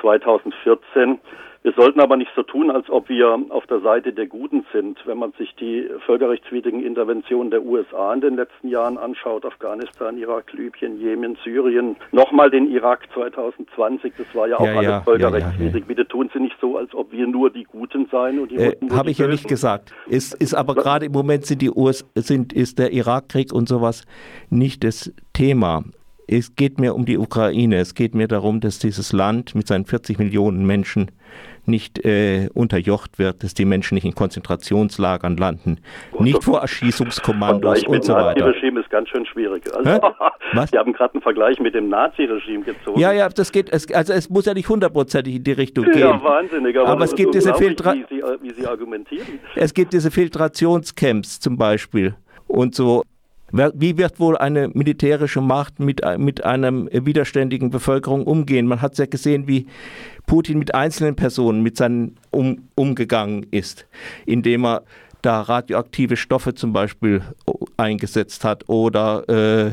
2014 0.00 1.18
wir 1.62 1.72
sollten 1.72 2.00
aber 2.00 2.16
nicht 2.16 2.30
so 2.34 2.42
tun, 2.42 2.70
als 2.70 2.88
ob 2.88 3.10
wir 3.10 3.38
auf 3.50 3.66
der 3.66 3.80
Seite 3.80 4.14
der 4.14 4.26
Guten 4.26 4.64
sind. 4.72 4.98
Wenn 5.04 5.18
man 5.18 5.32
sich 5.32 5.54
die 5.56 5.90
völkerrechtswidrigen 6.06 6.82
Interventionen 6.82 7.50
der 7.50 7.62
USA 7.62 8.14
in 8.14 8.22
den 8.22 8.36
letzten 8.36 8.68
Jahren 8.68 8.96
anschaut, 8.96 9.44
Afghanistan, 9.44 10.16
Irak, 10.16 10.54
Libyen, 10.54 10.98
Jemen, 10.98 11.36
Syrien, 11.44 11.96
nochmal 12.12 12.50
den 12.50 12.70
Irak 12.70 13.06
2020, 13.12 14.14
das 14.16 14.26
war 14.34 14.48
ja 14.48 14.58
auch 14.58 14.64
ja, 14.64 14.72
alles 14.72 14.90
ja, 14.90 15.00
völkerrechtswidrig. 15.02 15.82
Ja, 15.82 15.86
Bitte 15.86 16.08
tun 16.08 16.30
Sie 16.32 16.40
nicht 16.40 16.56
so, 16.62 16.78
als 16.78 16.94
ob 16.94 17.12
wir 17.12 17.26
nur 17.26 17.50
die 17.50 17.64
Guten 17.64 18.08
seien 18.10 18.38
und 18.38 18.50
die 18.50 18.56
äh, 18.56 18.76
Habe 18.90 19.10
ich 19.10 19.18
ja 19.18 19.26
nicht 19.26 19.46
gesagt. 19.46 19.92
Ist, 20.06 20.32
ist 20.40 20.54
aber 20.54 20.74
gerade 20.74 21.06
im 21.06 21.12
Moment 21.12 21.44
sind 21.44 21.60
die 21.60 21.70
US, 21.70 22.06
sind, 22.14 22.54
ist 22.54 22.78
der 22.78 22.92
Irakkrieg 22.92 23.52
und 23.52 23.68
sowas 23.68 24.06
nicht 24.48 24.82
das 24.82 25.12
Thema 25.34 25.84
es 26.30 26.54
geht 26.54 26.78
mir 26.78 26.94
um 26.94 27.04
die 27.04 27.18
Ukraine. 27.18 27.78
Es 27.78 27.94
geht 27.94 28.14
mir 28.14 28.28
darum, 28.28 28.60
dass 28.60 28.78
dieses 28.78 29.12
Land 29.12 29.54
mit 29.54 29.66
seinen 29.66 29.84
40 29.84 30.18
Millionen 30.18 30.64
Menschen 30.64 31.10
nicht 31.66 32.04
äh, 32.04 32.48
unterjocht 32.54 33.18
wird, 33.18 33.42
dass 33.42 33.54
die 33.54 33.64
Menschen 33.64 33.94
nicht 33.94 34.04
in 34.04 34.14
Konzentrationslagern 34.14 35.36
landen, 35.36 35.78
Gut, 36.10 36.20
nicht 36.22 36.42
vor 36.42 36.60
Erschießungskommandos 36.60 37.84
und 37.84 38.04
so 38.04 38.14
weiter. 38.14 38.46
Das 38.46 38.56
Regime 38.56 38.80
ist 38.80 38.90
ganz 38.90 39.08
schön 39.08 39.26
schwierig. 39.26 39.64
Also, 39.74 40.00
Was? 40.52 40.70
Sie 40.70 40.78
haben 40.78 40.92
gerade 40.92 41.14
einen 41.14 41.22
Vergleich 41.22 41.60
mit 41.60 41.74
dem 41.74 41.88
Nazi-Regime 41.88 42.64
gezogen. 42.64 42.98
Ja, 42.98 43.12
ja, 43.12 43.28
das 43.28 43.52
geht. 43.52 43.70
Es, 43.70 43.92
also 43.92 44.12
es 44.12 44.30
muss 44.30 44.46
ja 44.46 44.54
nicht 44.54 44.68
hundertprozentig 44.68 45.36
in 45.36 45.44
die 45.44 45.52
Richtung 45.52 45.84
gehen. 45.84 45.98
Ja, 45.98 46.22
wahnsinnig. 46.22 46.76
Aber, 46.78 46.88
aber 46.88 47.04
es 47.04 47.14
gibt 47.14 47.34
diese 47.34 47.54
Filtra 47.54 47.94
wie 47.94 48.06
Sie, 48.08 48.22
wie 48.40 48.50
Sie 48.52 48.66
argumentieren. 48.66 49.26
Es 49.54 49.74
gibt 49.74 49.92
diese 49.92 50.10
Filtrationscamps 50.10 51.40
zum 51.40 51.56
Beispiel 51.56 52.14
und 52.46 52.74
so. 52.74 53.02
Wie 53.52 53.98
wird 53.98 54.20
wohl 54.20 54.36
eine 54.36 54.68
militärische 54.68 55.40
Macht 55.40 55.80
mit, 55.80 56.02
mit 56.18 56.44
einer 56.44 56.72
widerständigen 56.72 57.70
Bevölkerung 57.70 58.24
umgehen? 58.24 58.66
Man 58.66 58.80
hat 58.80 58.96
ja 58.98 59.06
gesehen, 59.06 59.48
wie 59.48 59.66
Putin 60.26 60.58
mit 60.58 60.74
einzelnen 60.74 61.16
Personen 61.16 61.62
mit 61.62 61.76
seinen 61.76 62.16
um, 62.30 62.68
umgegangen 62.76 63.46
ist, 63.50 63.86
indem 64.26 64.64
er 64.64 64.84
da 65.22 65.42
radioaktive 65.42 66.16
Stoffe 66.16 66.54
zum 66.54 66.72
Beispiel 66.72 67.22
eingesetzt 67.76 68.44
hat 68.44 68.68
oder 68.68 69.28
äh, 69.28 69.72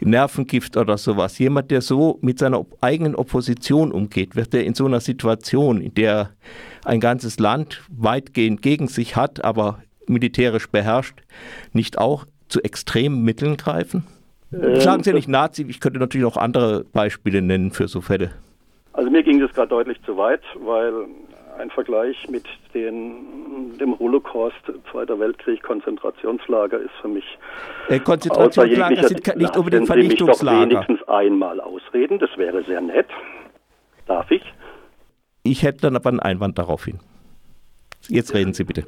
Nervengift 0.00 0.76
oder 0.76 0.98
sowas. 0.98 1.38
Jemand, 1.38 1.70
der 1.70 1.82
so 1.82 2.18
mit 2.22 2.38
seiner 2.38 2.64
eigenen 2.80 3.14
Opposition 3.14 3.92
umgeht, 3.92 4.36
wird 4.36 4.54
er 4.54 4.64
in 4.64 4.74
so 4.74 4.86
einer 4.86 5.00
Situation, 5.00 5.80
in 5.80 5.94
der 5.94 6.30
ein 6.84 7.00
ganzes 7.00 7.38
Land 7.38 7.82
weitgehend 7.90 8.62
gegen 8.62 8.88
sich 8.88 9.16
hat, 9.16 9.44
aber 9.44 9.82
militärisch 10.06 10.68
beherrscht, 10.68 11.20
nicht 11.72 11.98
auch 11.98 12.24
zu 12.48 12.62
extremen 12.62 13.22
Mitteln 13.22 13.56
greifen? 13.56 14.06
Ähm, 14.52 14.80
Sagen 14.80 15.02
Sie 15.02 15.10
ja 15.10 15.16
nicht 15.16 15.28
Nazi, 15.28 15.66
ich 15.68 15.80
könnte 15.80 15.98
natürlich 15.98 16.26
auch 16.26 16.36
andere 16.36 16.84
Beispiele 16.92 17.42
nennen 17.42 17.70
für 17.70 17.88
so 17.88 18.00
Fälle. 18.00 18.30
Also 18.92 19.10
mir 19.10 19.22
ging 19.22 19.40
das 19.40 19.52
gerade 19.52 19.68
deutlich 19.68 20.00
zu 20.04 20.16
weit, 20.16 20.42
weil 20.58 20.92
ein 21.58 21.70
Vergleich 21.70 22.28
mit 22.28 22.44
den, 22.74 23.76
dem 23.78 23.98
Holocaust, 23.98 24.56
Zweiter 24.90 25.18
Weltkrieg, 25.18 25.62
Konzentrationslager 25.62 26.78
ist 26.78 26.94
für 27.02 27.08
mich. 27.08 27.24
Äh, 27.88 27.98
Konzentrationslager 27.98 29.08
sind 29.08 29.36
nicht 29.36 29.56
unbedingt 29.56 29.86
Vernichtungslager. 29.86 30.60
Sie 30.60 30.66
mich 30.66 30.74
doch 30.74 30.88
wenigstens 30.88 31.08
einmal 31.08 31.60
ausreden, 31.60 32.18
das 32.18 32.30
wäre 32.36 32.62
sehr 32.64 32.80
nett. 32.80 33.08
Darf 34.06 34.30
ich? 34.30 34.42
Ich 35.42 35.62
hätte 35.62 35.82
dann 35.82 35.96
aber 35.96 36.10
einen 36.10 36.20
Einwand 36.20 36.58
darauf 36.58 36.84
hin. 36.84 37.00
Jetzt 38.08 38.34
reden 38.34 38.54
Sie 38.54 38.64
bitte. 38.64 38.86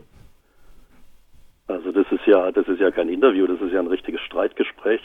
Ja, 2.31 2.53
das 2.53 2.69
ist 2.69 2.81
ja 2.81 2.93
kein 2.93 3.09
Interview, 3.09 3.45
das 3.49 3.61
ist 3.61 3.73
ja 3.73 3.81
ein 3.81 3.89
richtiges 3.89 4.21
Streitgespräch. 4.21 5.01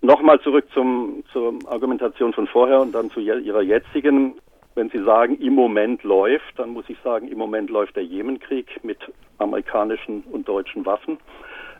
Nochmal 0.00 0.40
zurück 0.40 0.66
zum, 0.74 1.22
zur 1.32 1.54
Argumentation 1.68 2.32
von 2.32 2.48
vorher 2.48 2.80
und 2.80 2.90
dann 2.92 3.12
zu 3.12 3.20
Ihrer 3.20 3.62
jetzigen. 3.62 4.34
Wenn 4.74 4.90
Sie 4.90 5.04
sagen, 5.04 5.38
im 5.38 5.54
Moment 5.54 6.02
läuft, 6.02 6.58
dann 6.58 6.70
muss 6.70 6.86
ich 6.88 6.98
sagen, 7.04 7.28
im 7.28 7.38
Moment 7.38 7.70
läuft 7.70 7.94
der 7.94 8.02
Jemenkrieg 8.02 8.82
mit 8.82 8.98
amerikanischen 9.38 10.24
und 10.32 10.48
deutschen 10.48 10.84
Waffen. 10.84 11.18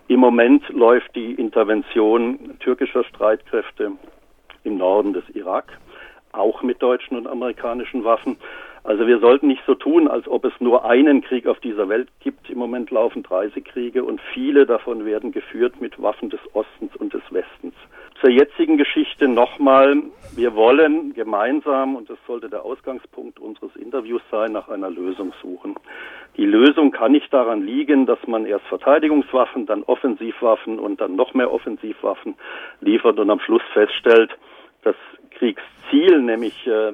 Im 0.07 0.21
Moment 0.21 0.69
läuft 0.69 1.12
die 1.16 1.33
Intervention 1.33 2.57
türkischer 2.61 3.03
Streitkräfte 3.03 3.90
im 4.62 4.77
Norden 4.77 5.12
des 5.12 5.25
Irak, 5.31 5.77
auch 6.31 6.62
mit 6.62 6.81
deutschen 6.81 7.16
und 7.16 7.27
amerikanischen 7.27 8.05
Waffen. 8.05 8.37
Also 8.83 9.07
wir 9.07 9.19
sollten 9.19 9.49
nicht 9.49 9.62
so 9.66 9.75
tun, 9.75 10.09
als 10.09 10.27
ob 10.27 10.45
es 10.45 10.53
nur 10.59 10.85
einen 10.85 11.23
Krieg 11.23 11.47
auf 11.47 11.61
dieser 11.61 11.88
Welt 11.88 12.09
gibt. 12.21 12.49
Im 12.49 12.59
Moment 12.59 12.90
laufen 12.90 13.23
30 13.23 13.64
Kriege 13.64 14.05
und 14.05 14.21
viele 14.33 14.64
davon 14.64 15.05
werden 15.05 15.33
geführt 15.33 15.81
mit 15.81 16.01
Waffen 16.03 16.31
des 16.31 16.40
Ostens 16.55 16.97
und 16.97 17.12
des 17.12 17.23
Westens. 17.31 17.75
Zur 18.21 18.31
jetzigen 18.31 18.77
Geschichte 18.77 19.29
nochmal. 19.29 20.03
Wir 20.35 20.55
wollen 20.55 21.14
gemeinsam, 21.14 21.97
und 21.97 22.09
das 22.09 22.19
sollte 22.27 22.49
der 22.49 22.64
Ausgangspunkt 22.64 23.38
unseres 23.38 23.75
Interviews 23.77 24.23
sein, 24.31 24.53
nach 24.53 24.69
einer 24.69 24.90
Lösung 24.90 25.33
suchen. 25.43 25.75
Die 26.37 26.47
Lösung 26.47 26.90
kann 26.90 27.12
nicht 27.12 27.33
daran 27.33 27.62
liegen, 27.62 28.07
dass 28.07 28.19
man 28.27 28.47
erst 28.47 28.66
Verteidigungswaffen, 28.66 29.66
dann 29.66 29.83
Offensivwaffen 29.83 30.79
und 30.79 31.01
dann 31.01 31.16
noch 31.16 31.35
mehr 31.35 31.53
Offensivwaffen 31.53 32.35
liefert 32.81 33.19
und 33.19 33.31
am 33.31 33.40
Schluss 33.40 33.62
feststellt, 33.73 34.31
das 34.83 34.97
Kriegsziel, 35.31 36.21
nämlich 36.21 36.66
äh, 36.66 36.93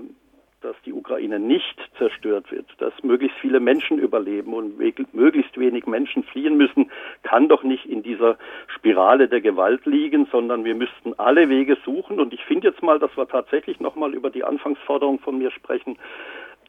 dass 0.66 0.76
die 0.84 0.92
Ukraine 0.92 1.38
nicht 1.38 1.78
zerstört 1.96 2.50
wird, 2.50 2.66
dass 2.78 2.92
möglichst 3.04 3.38
viele 3.38 3.60
Menschen 3.60 4.00
überleben 4.00 4.52
und 4.52 4.78
möglichst 5.14 5.58
wenig 5.58 5.86
Menschen 5.86 6.24
fliehen 6.24 6.56
müssen, 6.56 6.90
kann 7.22 7.48
doch 7.48 7.62
nicht 7.62 7.86
in 7.86 8.02
dieser 8.02 8.36
Spirale 8.66 9.28
der 9.28 9.40
Gewalt 9.40 9.86
liegen, 9.86 10.26
sondern 10.32 10.64
wir 10.64 10.74
müssten 10.74 11.14
alle 11.18 11.48
Wege 11.48 11.76
suchen. 11.84 12.18
Und 12.18 12.34
ich 12.34 12.44
finde 12.44 12.68
jetzt 12.68 12.82
mal, 12.82 12.98
dass 12.98 13.16
wir 13.16 13.28
tatsächlich 13.28 13.78
nochmal 13.78 14.12
über 14.12 14.28
die 14.28 14.42
Anfangsforderung 14.42 15.20
von 15.20 15.38
mir 15.38 15.52
sprechen. 15.52 15.98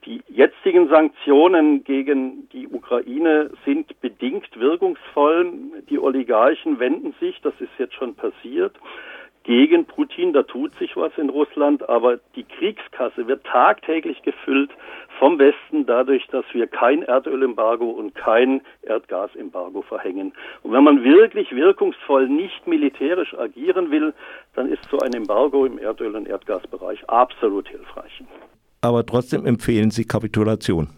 Die 0.05 0.21
jetzigen 0.27 0.89
Sanktionen 0.89 1.83
gegen 1.83 2.47
die 2.49 2.67
Ukraine 2.67 3.49
sind 3.65 3.99
bedingt 3.99 4.59
wirkungsvoll. 4.59 5.51
Die 5.89 5.97
Oligarchen 5.97 6.79
wenden 6.79 7.15
sich, 7.19 7.41
das 7.41 7.55
ist 7.59 7.71
jetzt 7.79 7.95
schon 7.95 8.13
passiert 8.13 8.75
gegen 9.47 9.85
Putin, 9.85 10.33
da 10.33 10.43
tut 10.43 10.77
sich 10.77 10.97
was 10.97 11.17
in 11.17 11.29
Russland, 11.29 11.87
aber 11.87 12.19
die 12.35 12.43
Kriegskasse 12.43 13.27
wird 13.27 13.45
tagtäglich 13.45 14.21
gefüllt 14.21 14.71
vom 15.19 15.39
Westen 15.39 15.85
dadurch, 15.85 16.27
dass 16.27 16.43
wir 16.51 16.67
kein 16.67 17.01
Erdölembargo 17.01 17.89
und 17.89 18.13
kein 18.13 18.61
Erdgasembargo 18.81 19.83
verhängen. 19.83 20.33
Und 20.63 20.73
wenn 20.73 20.83
man 20.83 21.01
wirklich 21.05 21.49
wirkungsvoll 21.55 22.27
nicht 22.27 22.67
militärisch 22.67 23.33
agieren 23.35 23.89
will, 23.89 24.13
dann 24.53 24.69
ist 24.69 24.83
so 24.91 24.99
ein 24.99 25.13
Embargo 25.13 25.65
im 25.65 25.79
Erdöl- 25.79 26.17
und 26.17 26.27
Erdgasbereich 26.27 27.09
absolut 27.09 27.69
hilfreich. 27.69 28.21
Aber 28.81 29.05
trotzdem 29.05 29.45
empfehlen 29.45 29.91
Sie 29.91 30.03
Kapitulation 30.03 30.89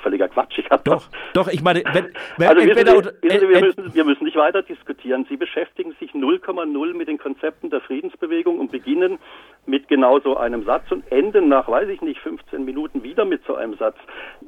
doch 0.00 0.02
völliger 0.02 0.28
Quatsch. 0.28 0.58
Ich 0.58 0.68
doch, 0.84 1.04
doch, 1.34 1.48
ich 1.48 1.62
meine, 1.62 1.82
wenn, 1.92 2.12
wenn 2.36 2.48
also 2.48 2.60
entweder, 2.60 3.02
Sie, 3.02 3.28
Sie, 3.28 3.48
wir, 3.48 3.60
müssen, 3.60 3.94
wir 3.94 4.04
müssen 4.04 4.24
nicht 4.24 4.36
weiter 4.36 4.62
diskutieren. 4.62 5.26
Sie 5.28 5.36
beschäftigen 5.36 5.94
sich 6.00 6.12
0,0 6.12 6.94
mit 6.94 7.08
den 7.08 7.18
Konzepten 7.18 7.70
der 7.70 7.80
Friedensbewegung 7.80 8.58
und 8.58 8.72
beginnen 8.72 9.18
mit 9.66 9.88
genau 9.88 10.20
so 10.20 10.36
einem 10.36 10.64
Satz 10.64 10.90
und 10.90 11.10
enden 11.12 11.48
nach, 11.48 11.68
weiß 11.68 11.88
ich 11.88 12.00
nicht, 12.00 12.20
15 12.20 12.64
Minuten 12.64 13.02
wieder 13.02 13.24
mit 13.24 13.42
so 13.46 13.54
einem 13.54 13.74
Satz. 13.76 13.96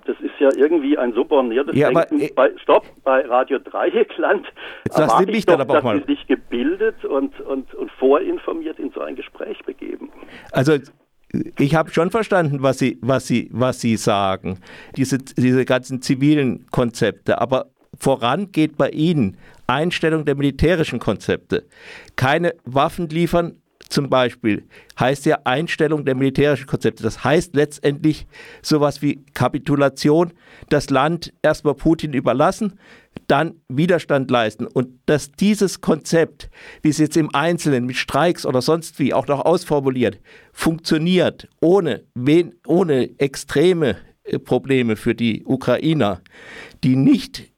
Das 0.06 0.18
ist 0.20 0.34
ja 0.38 0.48
irgendwie 0.54 0.96
ein 0.96 1.12
so 1.12 1.24
borniertes 1.24 1.76
ja, 1.76 1.90
Denken. 1.90 2.16
Aber, 2.16 2.22
äh, 2.22 2.32
bei, 2.34 2.58
stopp, 2.62 2.84
bei 3.04 3.24
Radio 3.26 3.58
Dreieckland 3.58 4.46
jetzt 4.84 4.98
erwarte 4.98 5.30
ich 5.30 5.46
doch, 5.46 5.64
dass 5.64 5.84
Sie 5.84 6.04
sich 6.06 6.26
gebildet 6.26 7.04
und, 7.04 7.40
und, 7.40 7.74
und 7.74 7.90
vorinformiert 7.92 8.78
in 8.78 8.90
so 8.92 9.00
ein 9.00 9.16
Gespräch 9.16 9.58
begeben. 9.64 10.10
Also 10.52 10.78
ich 11.58 11.74
habe 11.74 11.90
schon 11.92 12.10
verstanden, 12.10 12.62
was 12.62 12.78
Sie, 12.78 12.98
was 13.00 13.26
Sie, 13.26 13.48
was 13.52 13.80
Sie 13.80 13.96
sagen, 13.96 14.58
diese, 14.96 15.18
diese 15.18 15.64
ganzen 15.64 16.02
zivilen 16.02 16.66
Konzepte, 16.70 17.40
aber 17.40 17.70
voran 17.98 18.52
geht 18.52 18.76
bei 18.76 18.90
Ihnen 18.90 19.36
Einstellung 19.66 20.24
der 20.24 20.34
militärischen 20.34 20.98
Konzepte. 20.98 21.66
Keine 22.16 22.54
Waffen 22.64 23.08
liefern 23.08 23.56
zum 23.88 24.08
Beispiel 24.08 24.64
heißt 24.98 25.26
ja 25.26 25.38
Einstellung 25.44 26.04
der 26.04 26.14
militärischen 26.14 26.66
Konzepte. 26.66 27.02
Das 27.02 27.24
heißt 27.24 27.54
letztendlich 27.54 28.26
sowas 28.62 29.02
wie 29.02 29.24
Kapitulation, 29.34 30.32
das 30.70 30.88
Land 30.88 31.32
erstmal 31.42 31.74
Putin 31.74 32.14
überlassen, 32.14 32.78
dann 33.26 33.54
Widerstand 33.68 34.30
leisten. 34.30 34.66
Und 34.66 34.88
dass 35.06 35.32
dieses 35.32 35.80
Konzept, 35.80 36.50
wie 36.82 36.90
es 36.90 36.98
jetzt 36.98 37.16
im 37.16 37.34
Einzelnen 37.34 37.86
mit 37.86 37.96
Streiks 37.96 38.44
oder 38.44 38.62
sonst 38.62 38.98
wie 38.98 39.14
auch 39.14 39.26
noch 39.26 39.44
ausformuliert, 39.44 40.18
funktioniert, 40.52 41.48
ohne, 41.60 42.04
ohne 42.66 43.18
extreme 43.18 43.96
äh, 44.24 44.38
Probleme 44.38 44.96
für 44.96 45.14
die 45.14 45.44
Ukrainer, 45.44 46.20
die 46.84 46.96
nicht 46.96 47.52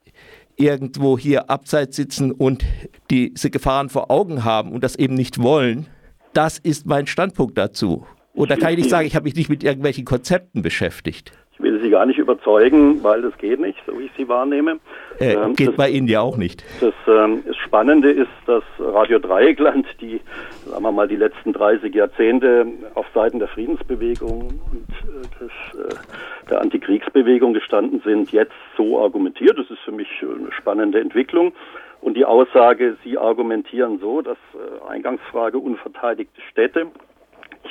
irgendwo 0.57 1.19
hier 1.19 1.51
abseits 1.51 1.97
sitzen 1.97 2.31
und 2.31 2.65
diese 3.11 3.51
Gefahren 3.51 3.89
vor 3.89 4.11
Augen 4.11 4.45
haben 4.45 4.73
und 4.73 4.85
das 4.85 4.95
eben 4.95 5.15
nicht 5.15 5.43
wollen, 5.43 5.87
das 6.33 6.59
ist 6.59 6.87
mein 6.87 7.07
Standpunkt 7.07 7.59
dazu. 7.59 8.07
Und 8.33 8.51
da 8.51 8.57
kann 8.57 8.73
ich 8.73 8.79
nicht 8.79 8.91
sagen, 8.91 9.07
ich 9.07 9.15
habe 9.15 9.25
mich 9.25 9.37
nicht 9.37 9.49
mit 9.49 9.63
irgendwelchen 9.63 10.05
Konzepten 10.05 10.63
beschäftigt. 10.63 11.33
Ich 11.55 11.63
will 11.63 11.81
Sie 11.81 11.91
gar 11.91 12.05
nicht 12.05 12.19
überzeugen, 12.19 13.05
weil 13.05 13.23
das 13.23 13.39
geht 13.39 13.61
nicht, 13.61 13.79
so 13.87 13.97
wie 13.97 14.07
ich 14.07 14.11
Sie 14.17 14.29
wahrnehme. 14.29 14.81
Äh, 15.21 15.35
ähm, 15.35 15.55
geht 15.55 15.69
das, 15.69 15.77
bei 15.77 15.89
Ihnen 15.89 16.09
ja 16.09 16.21
auch 16.21 16.37
nicht. 16.37 16.65
Das, 16.81 16.95
ähm, 17.07 17.45
das, 17.47 17.57
Spannende 17.57 18.11
ist, 18.11 18.29
dass 18.47 18.65
Radio 18.81 19.21
Dreieckland, 19.21 19.87
die, 20.01 20.21
sagen 20.67 20.83
wir 20.83 20.91
mal, 20.91 21.07
die 21.07 21.17
letzten 21.17 21.53
30 21.53 21.95
Jahrzehnte 21.95 22.67
auf 22.95 23.07
Seiten 23.15 23.39
der 23.39 23.47
Friedensbewegung 23.47 24.61
und 24.73 24.89
äh, 24.89 25.45
des, 25.45 25.51
äh, 25.79 26.51
der 26.51 26.61
Antikriegsbewegung 26.61 27.55
gestanden 27.55 28.03
sind, 28.05 28.33
jetzt 28.33 28.53
so 28.77 29.01
argumentiert. 29.01 29.57
Das 29.57 29.71
ist 29.71 29.81
für 29.85 29.93
mich 29.93 30.09
eine 30.23 30.51
spannende 30.53 31.01
Entwicklung. 31.01 31.53
Und 32.01 32.17
die 32.17 32.25
Aussage, 32.25 32.97
Sie 33.05 33.17
argumentieren 33.17 34.01
so, 34.01 34.23
dass 34.23 34.39
äh, 34.55 34.91
Eingangsfrage 34.91 35.59
unverteidigte 35.59 36.41
Städte 36.51 36.89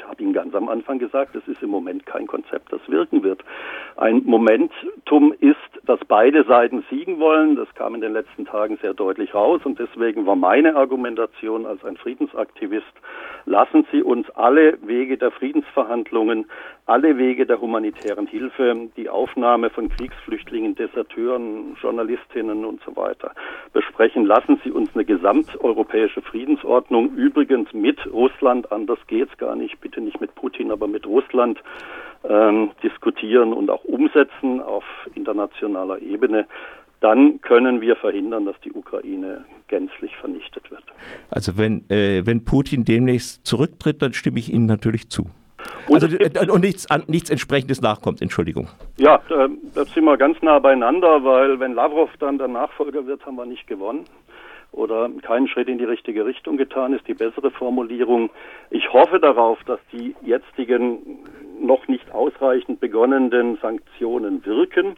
ich 0.04 0.10
habe 0.10 0.22
Ihnen 0.22 0.34
ganz 0.34 0.54
am 0.54 0.68
Anfang 0.68 1.00
gesagt, 1.00 1.36
es 1.36 1.48
ist 1.48 1.64
im 1.64 1.70
Moment 1.70 2.06
kein 2.06 2.28
Konzept, 2.28 2.74
das 2.74 2.82
wirken 2.88 3.24
wird. 3.24 3.44
Ein 3.96 4.24
Momentum 4.26 5.34
ist, 5.40 5.56
dass 5.86 6.00
beide 6.08 6.44
Seiten 6.44 6.84
siegen 6.90 7.20
wollen. 7.20 7.56
Das 7.56 7.74
kam 7.76 7.96
in 7.96 8.02
den 8.02 8.14
letzten 8.14 8.46
Tagen 8.46 8.78
sehr 8.82 8.94
deutlich 8.94 9.34
raus 9.34 9.62
und 9.64 9.80
deswegen 9.80 10.26
war 10.26 10.36
meine 10.36 10.76
Argumentation 10.76 11.66
als 11.66 11.84
ein 11.86 11.98
Friedensaktivist, 11.98 12.86
lassen 13.46 13.86
Sie 13.92 14.02
uns 14.04 14.30
alle 14.32 14.78
Wege 14.86 15.18
der 15.18 15.32
Friedensverhandlungen, 15.32 16.46
alle 16.86 17.18
Wege 17.18 17.46
der 17.46 17.62
humanitären 17.62 18.28
Hilfe, 18.28 18.90
die 18.98 19.10
Aufnahme 19.10 19.70
von 19.70 19.90
Kriegsflüchtlingen, 19.90 20.76
Deserteuren, 20.76 21.76
Journalistinnen 21.82 22.66
und 22.66 22.82
so 22.84 22.96
weiter 22.96 23.32
besprechen. 23.72 24.26
Lassen 24.26 24.60
Sie 24.64 24.72
uns 24.72 24.90
eine 24.94 25.06
gesamteuropäische 25.06 26.22
Friedensordnung, 26.22 27.16
übrigens 27.16 27.74
mit 27.74 28.00
Russland, 28.12 28.72
anders 28.72 29.00
geht 29.08 29.30
es 29.30 29.38
gar 29.38 29.56
nicht, 29.56 29.80
bitte 29.94 30.02
nicht 30.04 30.20
mit 30.20 30.34
Putin, 30.36 30.72
aber 30.72 30.88
mit 30.88 31.06
Russland 31.06 31.60
ähm, 32.28 32.72
diskutieren 32.82 33.54
und 33.54 33.70
auch 33.70 33.84
umsetzen 33.84 34.62
auf 34.62 34.84
internationaler 35.14 36.02
Ebene, 36.02 36.46
dann 37.02 37.42
können 37.42 37.82
wir 37.82 37.96
verhindern, 37.98 38.46
dass 38.46 38.56
die 38.62 38.72
Ukraine 38.72 39.44
gänzlich 39.68 40.16
vernichtet 40.18 40.72
wird. 40.72 40.84
Also 41.30 41.58
wenn, 41.58 41.90
äh, 41.90 42.26
wenn 42.26 42.46
Putin 42.46 42.86
demnächst 42.86 43.46
zurücktritt, 43.46 44.02
dann 44.02 44.14
stimme 44.14 44.40
ich 44.40 44.54
Ihnen 44.54 44.68
natürlich 44.68 45.10
zu. 45.10 45.26
Und, 45.88 46.04
also, 46.04 46.18
äh, 46.18 46.50
und 46.50 46.62
nichts, 46.62 46.88
nichts 47.08 47.30
entsprechendes 47.30 47.82
nachkommt, 47.82 48.22
Entschuldigung. 48.22 48.70
Ja, 48.98 49.22
da, 49.30 49.48
da 49.76 49.86
sind 49.86 50.06
wir 50.06 50.18
ganz 50.18 50.42
nah 50.42 50.60
beieinander, 50.60 51.24
weil 51.24 51.60
wenn 51.60 51.74
Lavrov 51.74 52.10
dann 52.20 52.38
der 52.38 52.48
Nachfolger 52.48 53.06
wird, 53.06 53.26
haben 53.26 53.36
wir 53.36 53.46
nicht 53.46 53.68
gewonnen 53.68 54.06
oder 54.74 55.10
keinen 55.22 55.48
Schritt 55.48 55.70
in 55.70 55.78
die 55.78 55.86
richtige 55.86 56.26
Richtung 56.26 56.58
getan, 56.58 56.94
ist 56.94 57.08
die 57.08 57.14
bessere 57.14 57.52
Formulierung. 57.52 58.30
Ich 58.70 58.92
hoffe 58.92 59.20
darauf, 59.20 59.64
dass 59.66 59.80
die 59.92 60.16
jetzigen 60.22 61.20
noch 61.62 61.88
nicht 61.88 62.12
ausreichend 62.12 62.80
begonnenen 62.80 63.58
Sanktionen 63.62 64.46
wirken. 64.46 64.96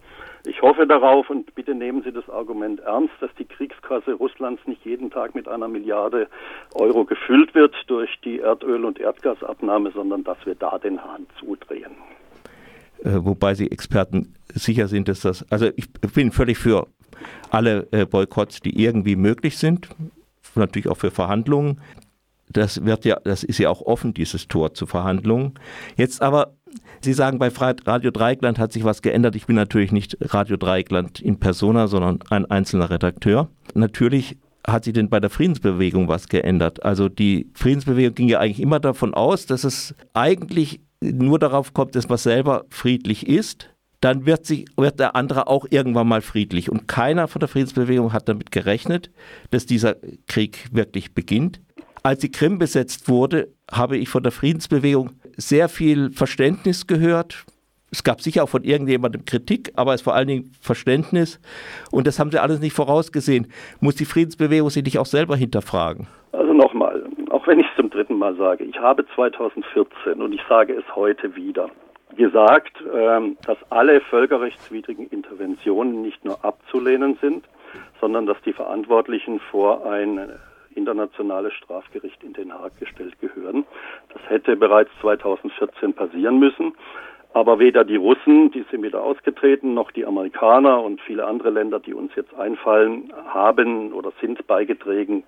Ich 0.47 0.61
hoffe 0.61 0.87
darauf 0.87 1.29
und 1.29 1.53
bitte 1.55 1.75
nehmen 1.75 2.03
Sie 2.03 2.11
das 2.11 2.29
Argument 2.29 2.79
ernst, 2.81 3.13
dass 3.19 3.33
die 3.37 3.45
Kriegskasse 3.45 4.13
Russlands 4.13 4.61
nicht 4.65 4.85
jeden 4.85 5.11
Tag 5.11 5.35
mit 5.35 5.47
einer 5.47 5.67
Milliarde 5.67 6.27
Euro 6.75 7.03
gefüllt 7.03 7.53
wird 7.55 7.75
durch 7.87 8.09
die 8.23 8.39
Erdöl- 8.39 8.85
und 8.85 8.99
Erdgasabnahme, 8.99 9.91
sondern 9.91 10.23
dass 10.23 10.37
wir 10.45 10.55
da 10.55 10.77
den 10.77 11.03
Hahn 11.03 11.25
zudrehen. 11.39 11.95
Äh, 13.03 13.23
wobei 13.23 13.55
Sie 13.55 13.71
Experten 13.71 14.33
sicher 14.53 14.87
sind, 14.87 15.07
dass 15.07 15.21
das, 15.21 15.45
also 15.51 15.69
ich 15.75 15.91
bin 15.91 16.31
völlig 16.31 16.57
für 16.57 16.87
alle 17.49 17.87
äh, 17.91 18.05
Boykotts, 18.05 18.61
die 18.61 18.81
irgendwie 18.81 19.15
möglich 19.15 19.57
sind, 19.57 19.89
natürlich 20.55 20.87
auch 20.87 20.97
für 20.97 21.11
Verhandlungen. 21.11 21.81
Das 22.49 22.85
wird 22.85 23.05
ja, 23.05 23.19
das 23.23 23.43
ist 23.43 23.57
ja 23.57 23.69
auch 23.69 23.81
offen, 23.81 24.13
dieses 24.13 24.47
Tor 24.47 24.73
zu 24.73 24.85
Verhandlungen. 24.85 25.53
Jetzt 25.97 26.21
aber, 26.21 26.55
Sie 27.01 27.13
sagen, 27.13 27.39
bei 27.39 27.49
Radio 27.49 28.11
Dreieckland 28.11 28.59
hat 28.59 28.71
sich 28.71 28.83
was 28.83 29.01
geändert. 29.01 29.35
Ich 29.35 29.47
bin 29.47 29.55
natürlich 29.55 29.91
nicht 29.91 30.17
Radio 30.21 30.57
Dreieckland 30.57 31.19
in 31.19 31.39
Persona, 31.39 31.87
sondern 31.87 32.19
ein 32.29 32.45
einzelner 32.45 32.89
Redakteur. 32.89 33.49
Natürlich 33.73 34.37
hat 34.67 34.85
sich 34.85 34.93
denn 34.93 35.09
bei 35.09 35.19
der 35.19 35.29
Friedensbewegung 35.29 36.07
was 36.07 36.27
geändert? 36.27 36.83
Also 36.83 37.09
die 37.09 37.49
Friedensbewegung 37.53 38.15
ging 38.15 38.29
ja 38.29 38.39
eigentlich 38.39 38.61
immer 38.61 38.79
davon 38.79 39.13
aus, 39.13 39.45
dass 39.45 39.63
es 39.63 39.95
eigentlich 40.13 40.79
nur 41.01 41.39
darauf 41.39 41.73
kommt, 41.73 41.95
dass 41.95 42.09
man 42.09 42.17
selber 42.17 42.65
friedlich 42.69 43.27
ist 43.27 43.69
dann 44.05 44.27
wird, 44.27 44.45
sich, 44.45 44.65
wird 44.77 44.99
der 44.99 45.15
andere 45.15 45.47
auch 45.47 45.65
irgendwann 45.69 46.07
mal 46.07 46.21
friedlich. 46.21 46.71
Und 46.71 46.87
keiner 46.87 47.27
von 47.27 47.39
der 47.39 47.49
Friedensbewegung 47.49 48.13
hat 48.13 48.29
damit 48.29 48.51
gerechnet, 48.51 49.09
dass 49.49 49.65
dieser 49.65 49.95
Krieg 50.27 50.67
wirklich 50.71 51.15
beginnt. 51.15 51.59
Als 52.03 52.19
die 52.19 52.31
Krim 52.31 52.59
besetzt 52.59 53.09
wurde, 53.09 53.47
habe 53.71 53.97
ich 53.97 54.09
von 54.09 54.21
der 54.21 54.31
Friedensbewegung 54.31 55.09
sehr 55.37 55.69
viel 55.69 56.11
Verständnis 56.11 56.85
gehört. 56.85 57.45
Es 57.89 58.03
gab 58.03 58.21
sicher 58.21 58.43
auch 58.43 58.49
von 58.49 58.63
irgendjemandem 58.63 59.25
Kritik, 59.25 59.71
aber 59.75 59.95
es 59.95 60.03
vor 60.03 60.13
allen 60.13 60.27
Dingen 60.27 60.51
Verständnis. 60.61 61.39
Und 61.91 62.05
das 62.05 62.19
haben 62.19 62.29
sie 62.29 62.39
alles 62.39 62.59
nicht 62.59 62.73
vorausgesehen. 62.73 63.47
Muss 63.79 63.95
die 63.95 64.05
Friedensbewegung 64.05 64.69
sich 64.69 64.83
nicht 64.83 64.99
auch 64.99 65.07
selber 65.07 65.35
hinterfragen? 65.35 66.05
Also 66.31 66.53
nochmal, 66.53 67.03
auch 67.31 67.47
wenn 67.47 67.59
ich 67.59 67.65
es 67.71 67.75
zum 67.75 67.89
dritten 67.89 68.14
Mal 68.25 68.35
sage, 68.37 68.63
ich 68.63 68.79
habe 68.79 69.05
2014 69.13 70.19
und 70.19 70.33
ich 70.33 70.41
sage 70.49 70.73
es 70.73 70.95
heute 70.95 71.35
wieder, 71.35 71.69
gesagt, 72.17 72.73
ähm, 72.91 73.37
dass 73.45 73.59
alle 73.69 74.01
völkerrechtswidrigen 74.01 75.07
Interventionen 75.09 76.01
nicht 76.01 76.25
nur 76.25 76.43
abzulehnen 76.43 77.19
sind, 77.21 77.45
sondern 78.01 78.25
dass 78.25 78.41
die 78.43 78.53
Verantwortlichen 78.53 79.39
vor 79.51 79.85
ein 79.85 80.27
internationales 80.73 81.53
Strafgericht 81.53 82.23
in 82.23 82.33
Den 82.33 82.51
Haag 82.51 82.79
gestellt 82.79 83.13
gehören. 83.19 83.63
Das 84.11 84.27
hätte 84.27 84.55
bereits 84.55 84.89
2014 85.01 85.93
passieren 85.93 86.39
müssen. 86.39 86.73
Aber 87.35 87.59
weder 87.59 87.83
die 87.83 87.97
Russen, 87.97 88.49
die 88.51 88.63
sind 88.71 88.81
wieder 88.81 89.03
ausgetreten, 89.03 89.73
noch 89.73 89.91
die 89.91 90.05
Amerikaner 90.05 90.81
und 90.81 91.01
viele 91.01 91.25
andere 91.25 91.49
Länder, 91.49 91.81
die 91.81 91.93
uns 91.93 92.15
jetzt 92.15 92.33
einfallen, 92.33 93.11
haben 93.27 93.91
oder 93.91 94.13
sind 94.21 94.47
beigetragen 94.47 95.25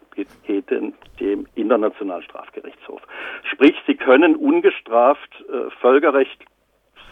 dem 1.20 1.48
Internationalen 1.56 2.24
Strafgerichtshof. 2.24 3.02
Sprich, 3.52 3.76
sie 3.86 3.96
können 3.96 4.38
ungestraft 4.38 5.43
äh, 5.50 5.70
Völkerrecht 5.82 6.46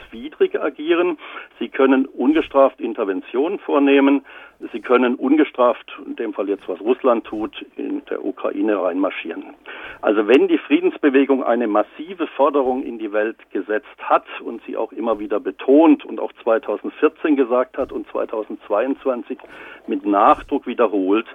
rechtswidrig 0.06 0.60
agieren. 0.62 1.18
Sie 1.60 1.70
können 1.70 2.06
ungestraft 2.06 2.80
Interventionen 2.80 3.60
vornehmen. 3.60 4.26
Sie 4.72 4.80
können 4.80 5.16
ungestraft, 5.16 5.92
in 6.06 6.16
dem 6.16 6.34
Fall 6.34 6.48
jetzt 6.48 6.68
was 6.68 6.80
Russland 6.80 7.26
tut, 7.26 7.66
in 7.76 8.04
der 8.06 8.24
Ukraine 8.24 8.82
reinmarschieren. 8.82 9.54
Also 10.02 10.28
wenn 10.28 10.48
die 10.48 10.58
Friedensbewegung 10.58 11.44
eine 11.44 11.68
massive 11.68 12.28
Forderung 12.28 12.84
in 12.84 12.98
die 12.98 13.12
Welt 13.12 13.38
gesetzt 13.52 13.98
hat 14.00 14.26
und 14.42 14.62
sie 14.66 14.78
auch 14.78 14.94
immer 14.94 15.20
wieder 15.20 15.40
betont 15.40 16.06
und 16.06 16.20
auch 16.20 16.32
2014 16.44 17.36
gesagt 17.36 17.78
hat 17.78 17.92
und 17.92 18.08
2022 18.12 19.38
mit 19.88 20.06
Nachdruck 20.06 20.66
wiederholt, 20.68 21.28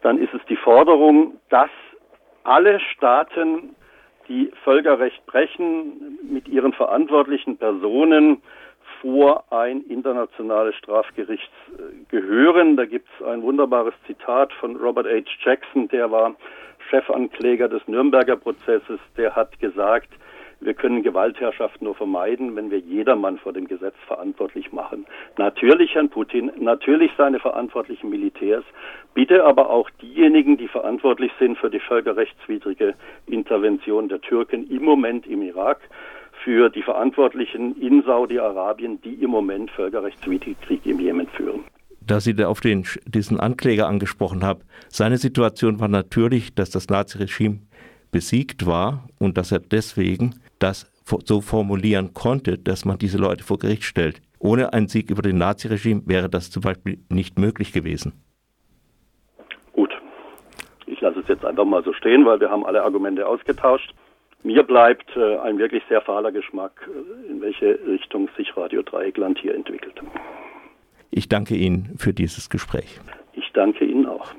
dann 0.00 0.18
ist 0.18 0.32
es 0.32 0.40
die 0.48 0.56
Forderung, 0.56 1.34
dass 1.50 1.70
alle 2.44 2.80
Staaten 2.80 3.76
die 4.32 4.50
Völkerrecht 4.64 5.24
brechen, 5.26 6.18
mit 6.22 6.48
ihren 6.48 6.72
verantwortlichen 6.72 7.58
Personen 7.58 8.40
vor 9.02 9.44
ein 9.52 9.82
internationales 9.82 10.74
Strafgericht 10.76 11.50
äh, 11.76 12.04
gehören. 12.08 12.76
Da 12.76 12.86
gibt 12.86 13.08
es 13.18 13.26
ein 13.26 13.42
wunderbares 13.42 13.92
Zitat 14.06 14.52
von 14.54 14.76
Robert 14.76 15.06
H. 15.06 15.30
Jackson, 15.44 15.88
der 15.88 16.10
war 16.10 16.34
Chefankläger 16.88 17.68
des 17.68 17.86
Nürnberger 17.86 18.36
Prozesses, 18.36 19.00
der 19.18 19.36
hat 19.36 19.58
gesagt, 19.60 20.08
wir 20.64 20.74
können 20.74 21.02
Gewaltherrschaft 21.02 21.82
nur 21.82 21.94
vermeiden, 21.94 22.56
wenn 22.56 22.70
wir 22.70 22.78
jedermann 22.78 23.38
vor 23.38 23.52
dem 23.52 23.66
Gesetz 23.66 23.94
verantwortlich 24.06 24.72
machen. 24.72 25.06
Natürlich 25.38 25.94
Herrn 25.94 26.08
Putin, 26.08 26.50
natürlich 26.58 27.10
seine 27.16 27.40
verantwortlichen 27.40 28.10
Militärs, 28.10 28.64
bitte 29.14 29.44
aber 29.44 29.70
auch 29.70 29.90
diejenigen, 30.00 30.56
die 30.56 30.68
verantwortlich 30.68 31.32
sind 31.38 31.58
für 31.58 31.70
die 31.70 31.80
völkerrechtswidrige 31.80 32.94
Intervention 33.26 34.08
der 34.08 34.20
Türken 34.20 34.68
im 34.70 34.84
Moment 34.84 35.26
im 35.26 35.42
Irak, 35.42 35.80
für 36.44 36.70
die 36.70 36.82
Verantwortlichen 36.82 37.80
in 37.80 38.02
Saudi-Arabien, 38.02 39.00
die 39.02 39.14
im 39.14 39.30
Moment 39.30 39.70
völkerrechtswidrigen 39.70 40.60
Krieg 40.60 40.86
im 40.86 41.00
Jemen 41.00 41.28
führen 41.28 41.64
da 42.06 42.20
Sie 42.20 42.34
da 42.34 42.48
auf 42.48 42.60
den, 42.60 42.84
diesen 43.06 43.38
Ankläger 43.38 43.86
angesprochen 43.86 44.42
haben, 44.44 44.60
seine 44.88 45.18
Situation 45.18 45.80
war 45.80 45.86
natürlich, 45.86 46.52
dass 46.54 46.70
das 46.70 46.88
Naziregime 46.88 47.60
besiegt 48.10 48.66
war 48.66 49.08
und 49.18 49.38
dass 49.38 49.52
er 49.52 49.60
deswegen 49.60 50.34
das 50.62 50.90
so 51.24 51.40
formulieren 51.40 52.14
konnte, 52.14 52.58
dass 52.58 52.84
man 52.84 52.98
diese 52.98 53.18
Leute 53.18 53.44
vor 53.44 53.58
Gericht 53.58 53.84
stellt. 53.84 54.20
Ohne 54.38 54.72
einen 54.72 54.88
Sieg 54.88 55.10
über 55.10 55.22
den 55.22 55.38
Naziregime 55.38 56.02
wäre 56.06 56.28
das 56.28 56.50
zum 56.50 56.62
Beispiel 56.62 56.98
nicht 57.08 57.38
möglich 57.38 57.72
gewesen. 57.72 58.12
Gut, 59.72 59.90
ich 60.86 61.00
lasse 61.00 61.20
es 61.20 61.28
jetzt 61.28 61.44
einfach 61.44 61.64
mal 61.64 61.82
so 61.84 61.92
stehen, 61.92 62.24
weil 62.26 62.40
wir 62.40 62.50
haben 62.50 62.64
alle 62.66 62.82
Argumente 62.82 63.26
ausgetauscht. 63.26 63.94
Mir 64.44 64.64
bleibt 64.64 65.16
äh, 65.16 65.38
ein 65.38 65.58
wirklich 65.58 65.84
sehr 65.88 66.00
fahler 66.00 66.32
Geschmack, 66.32 66.88
äh, 66.88 67.30
in 67.30 67.40
welche 67.40 67.78
Richtung 67.86 68.28
sich 68.36 68.56
Radio 68.56 68.82
Dreieckland 68.82 69.38
hier 69.38 69.54
entwickelt. 69.54 70.00
Ich 71.10 71.28
danke 71.28 71.54
Ihnen 71.54 71.94
für 71.96 72.12
dieses 72.12 72.50
Gespräch. 72.50 73.00
Ich 73.34 73.52
danke 73.52 73.84
Ihnen 73.84 74.06
auch. 74.06 74.34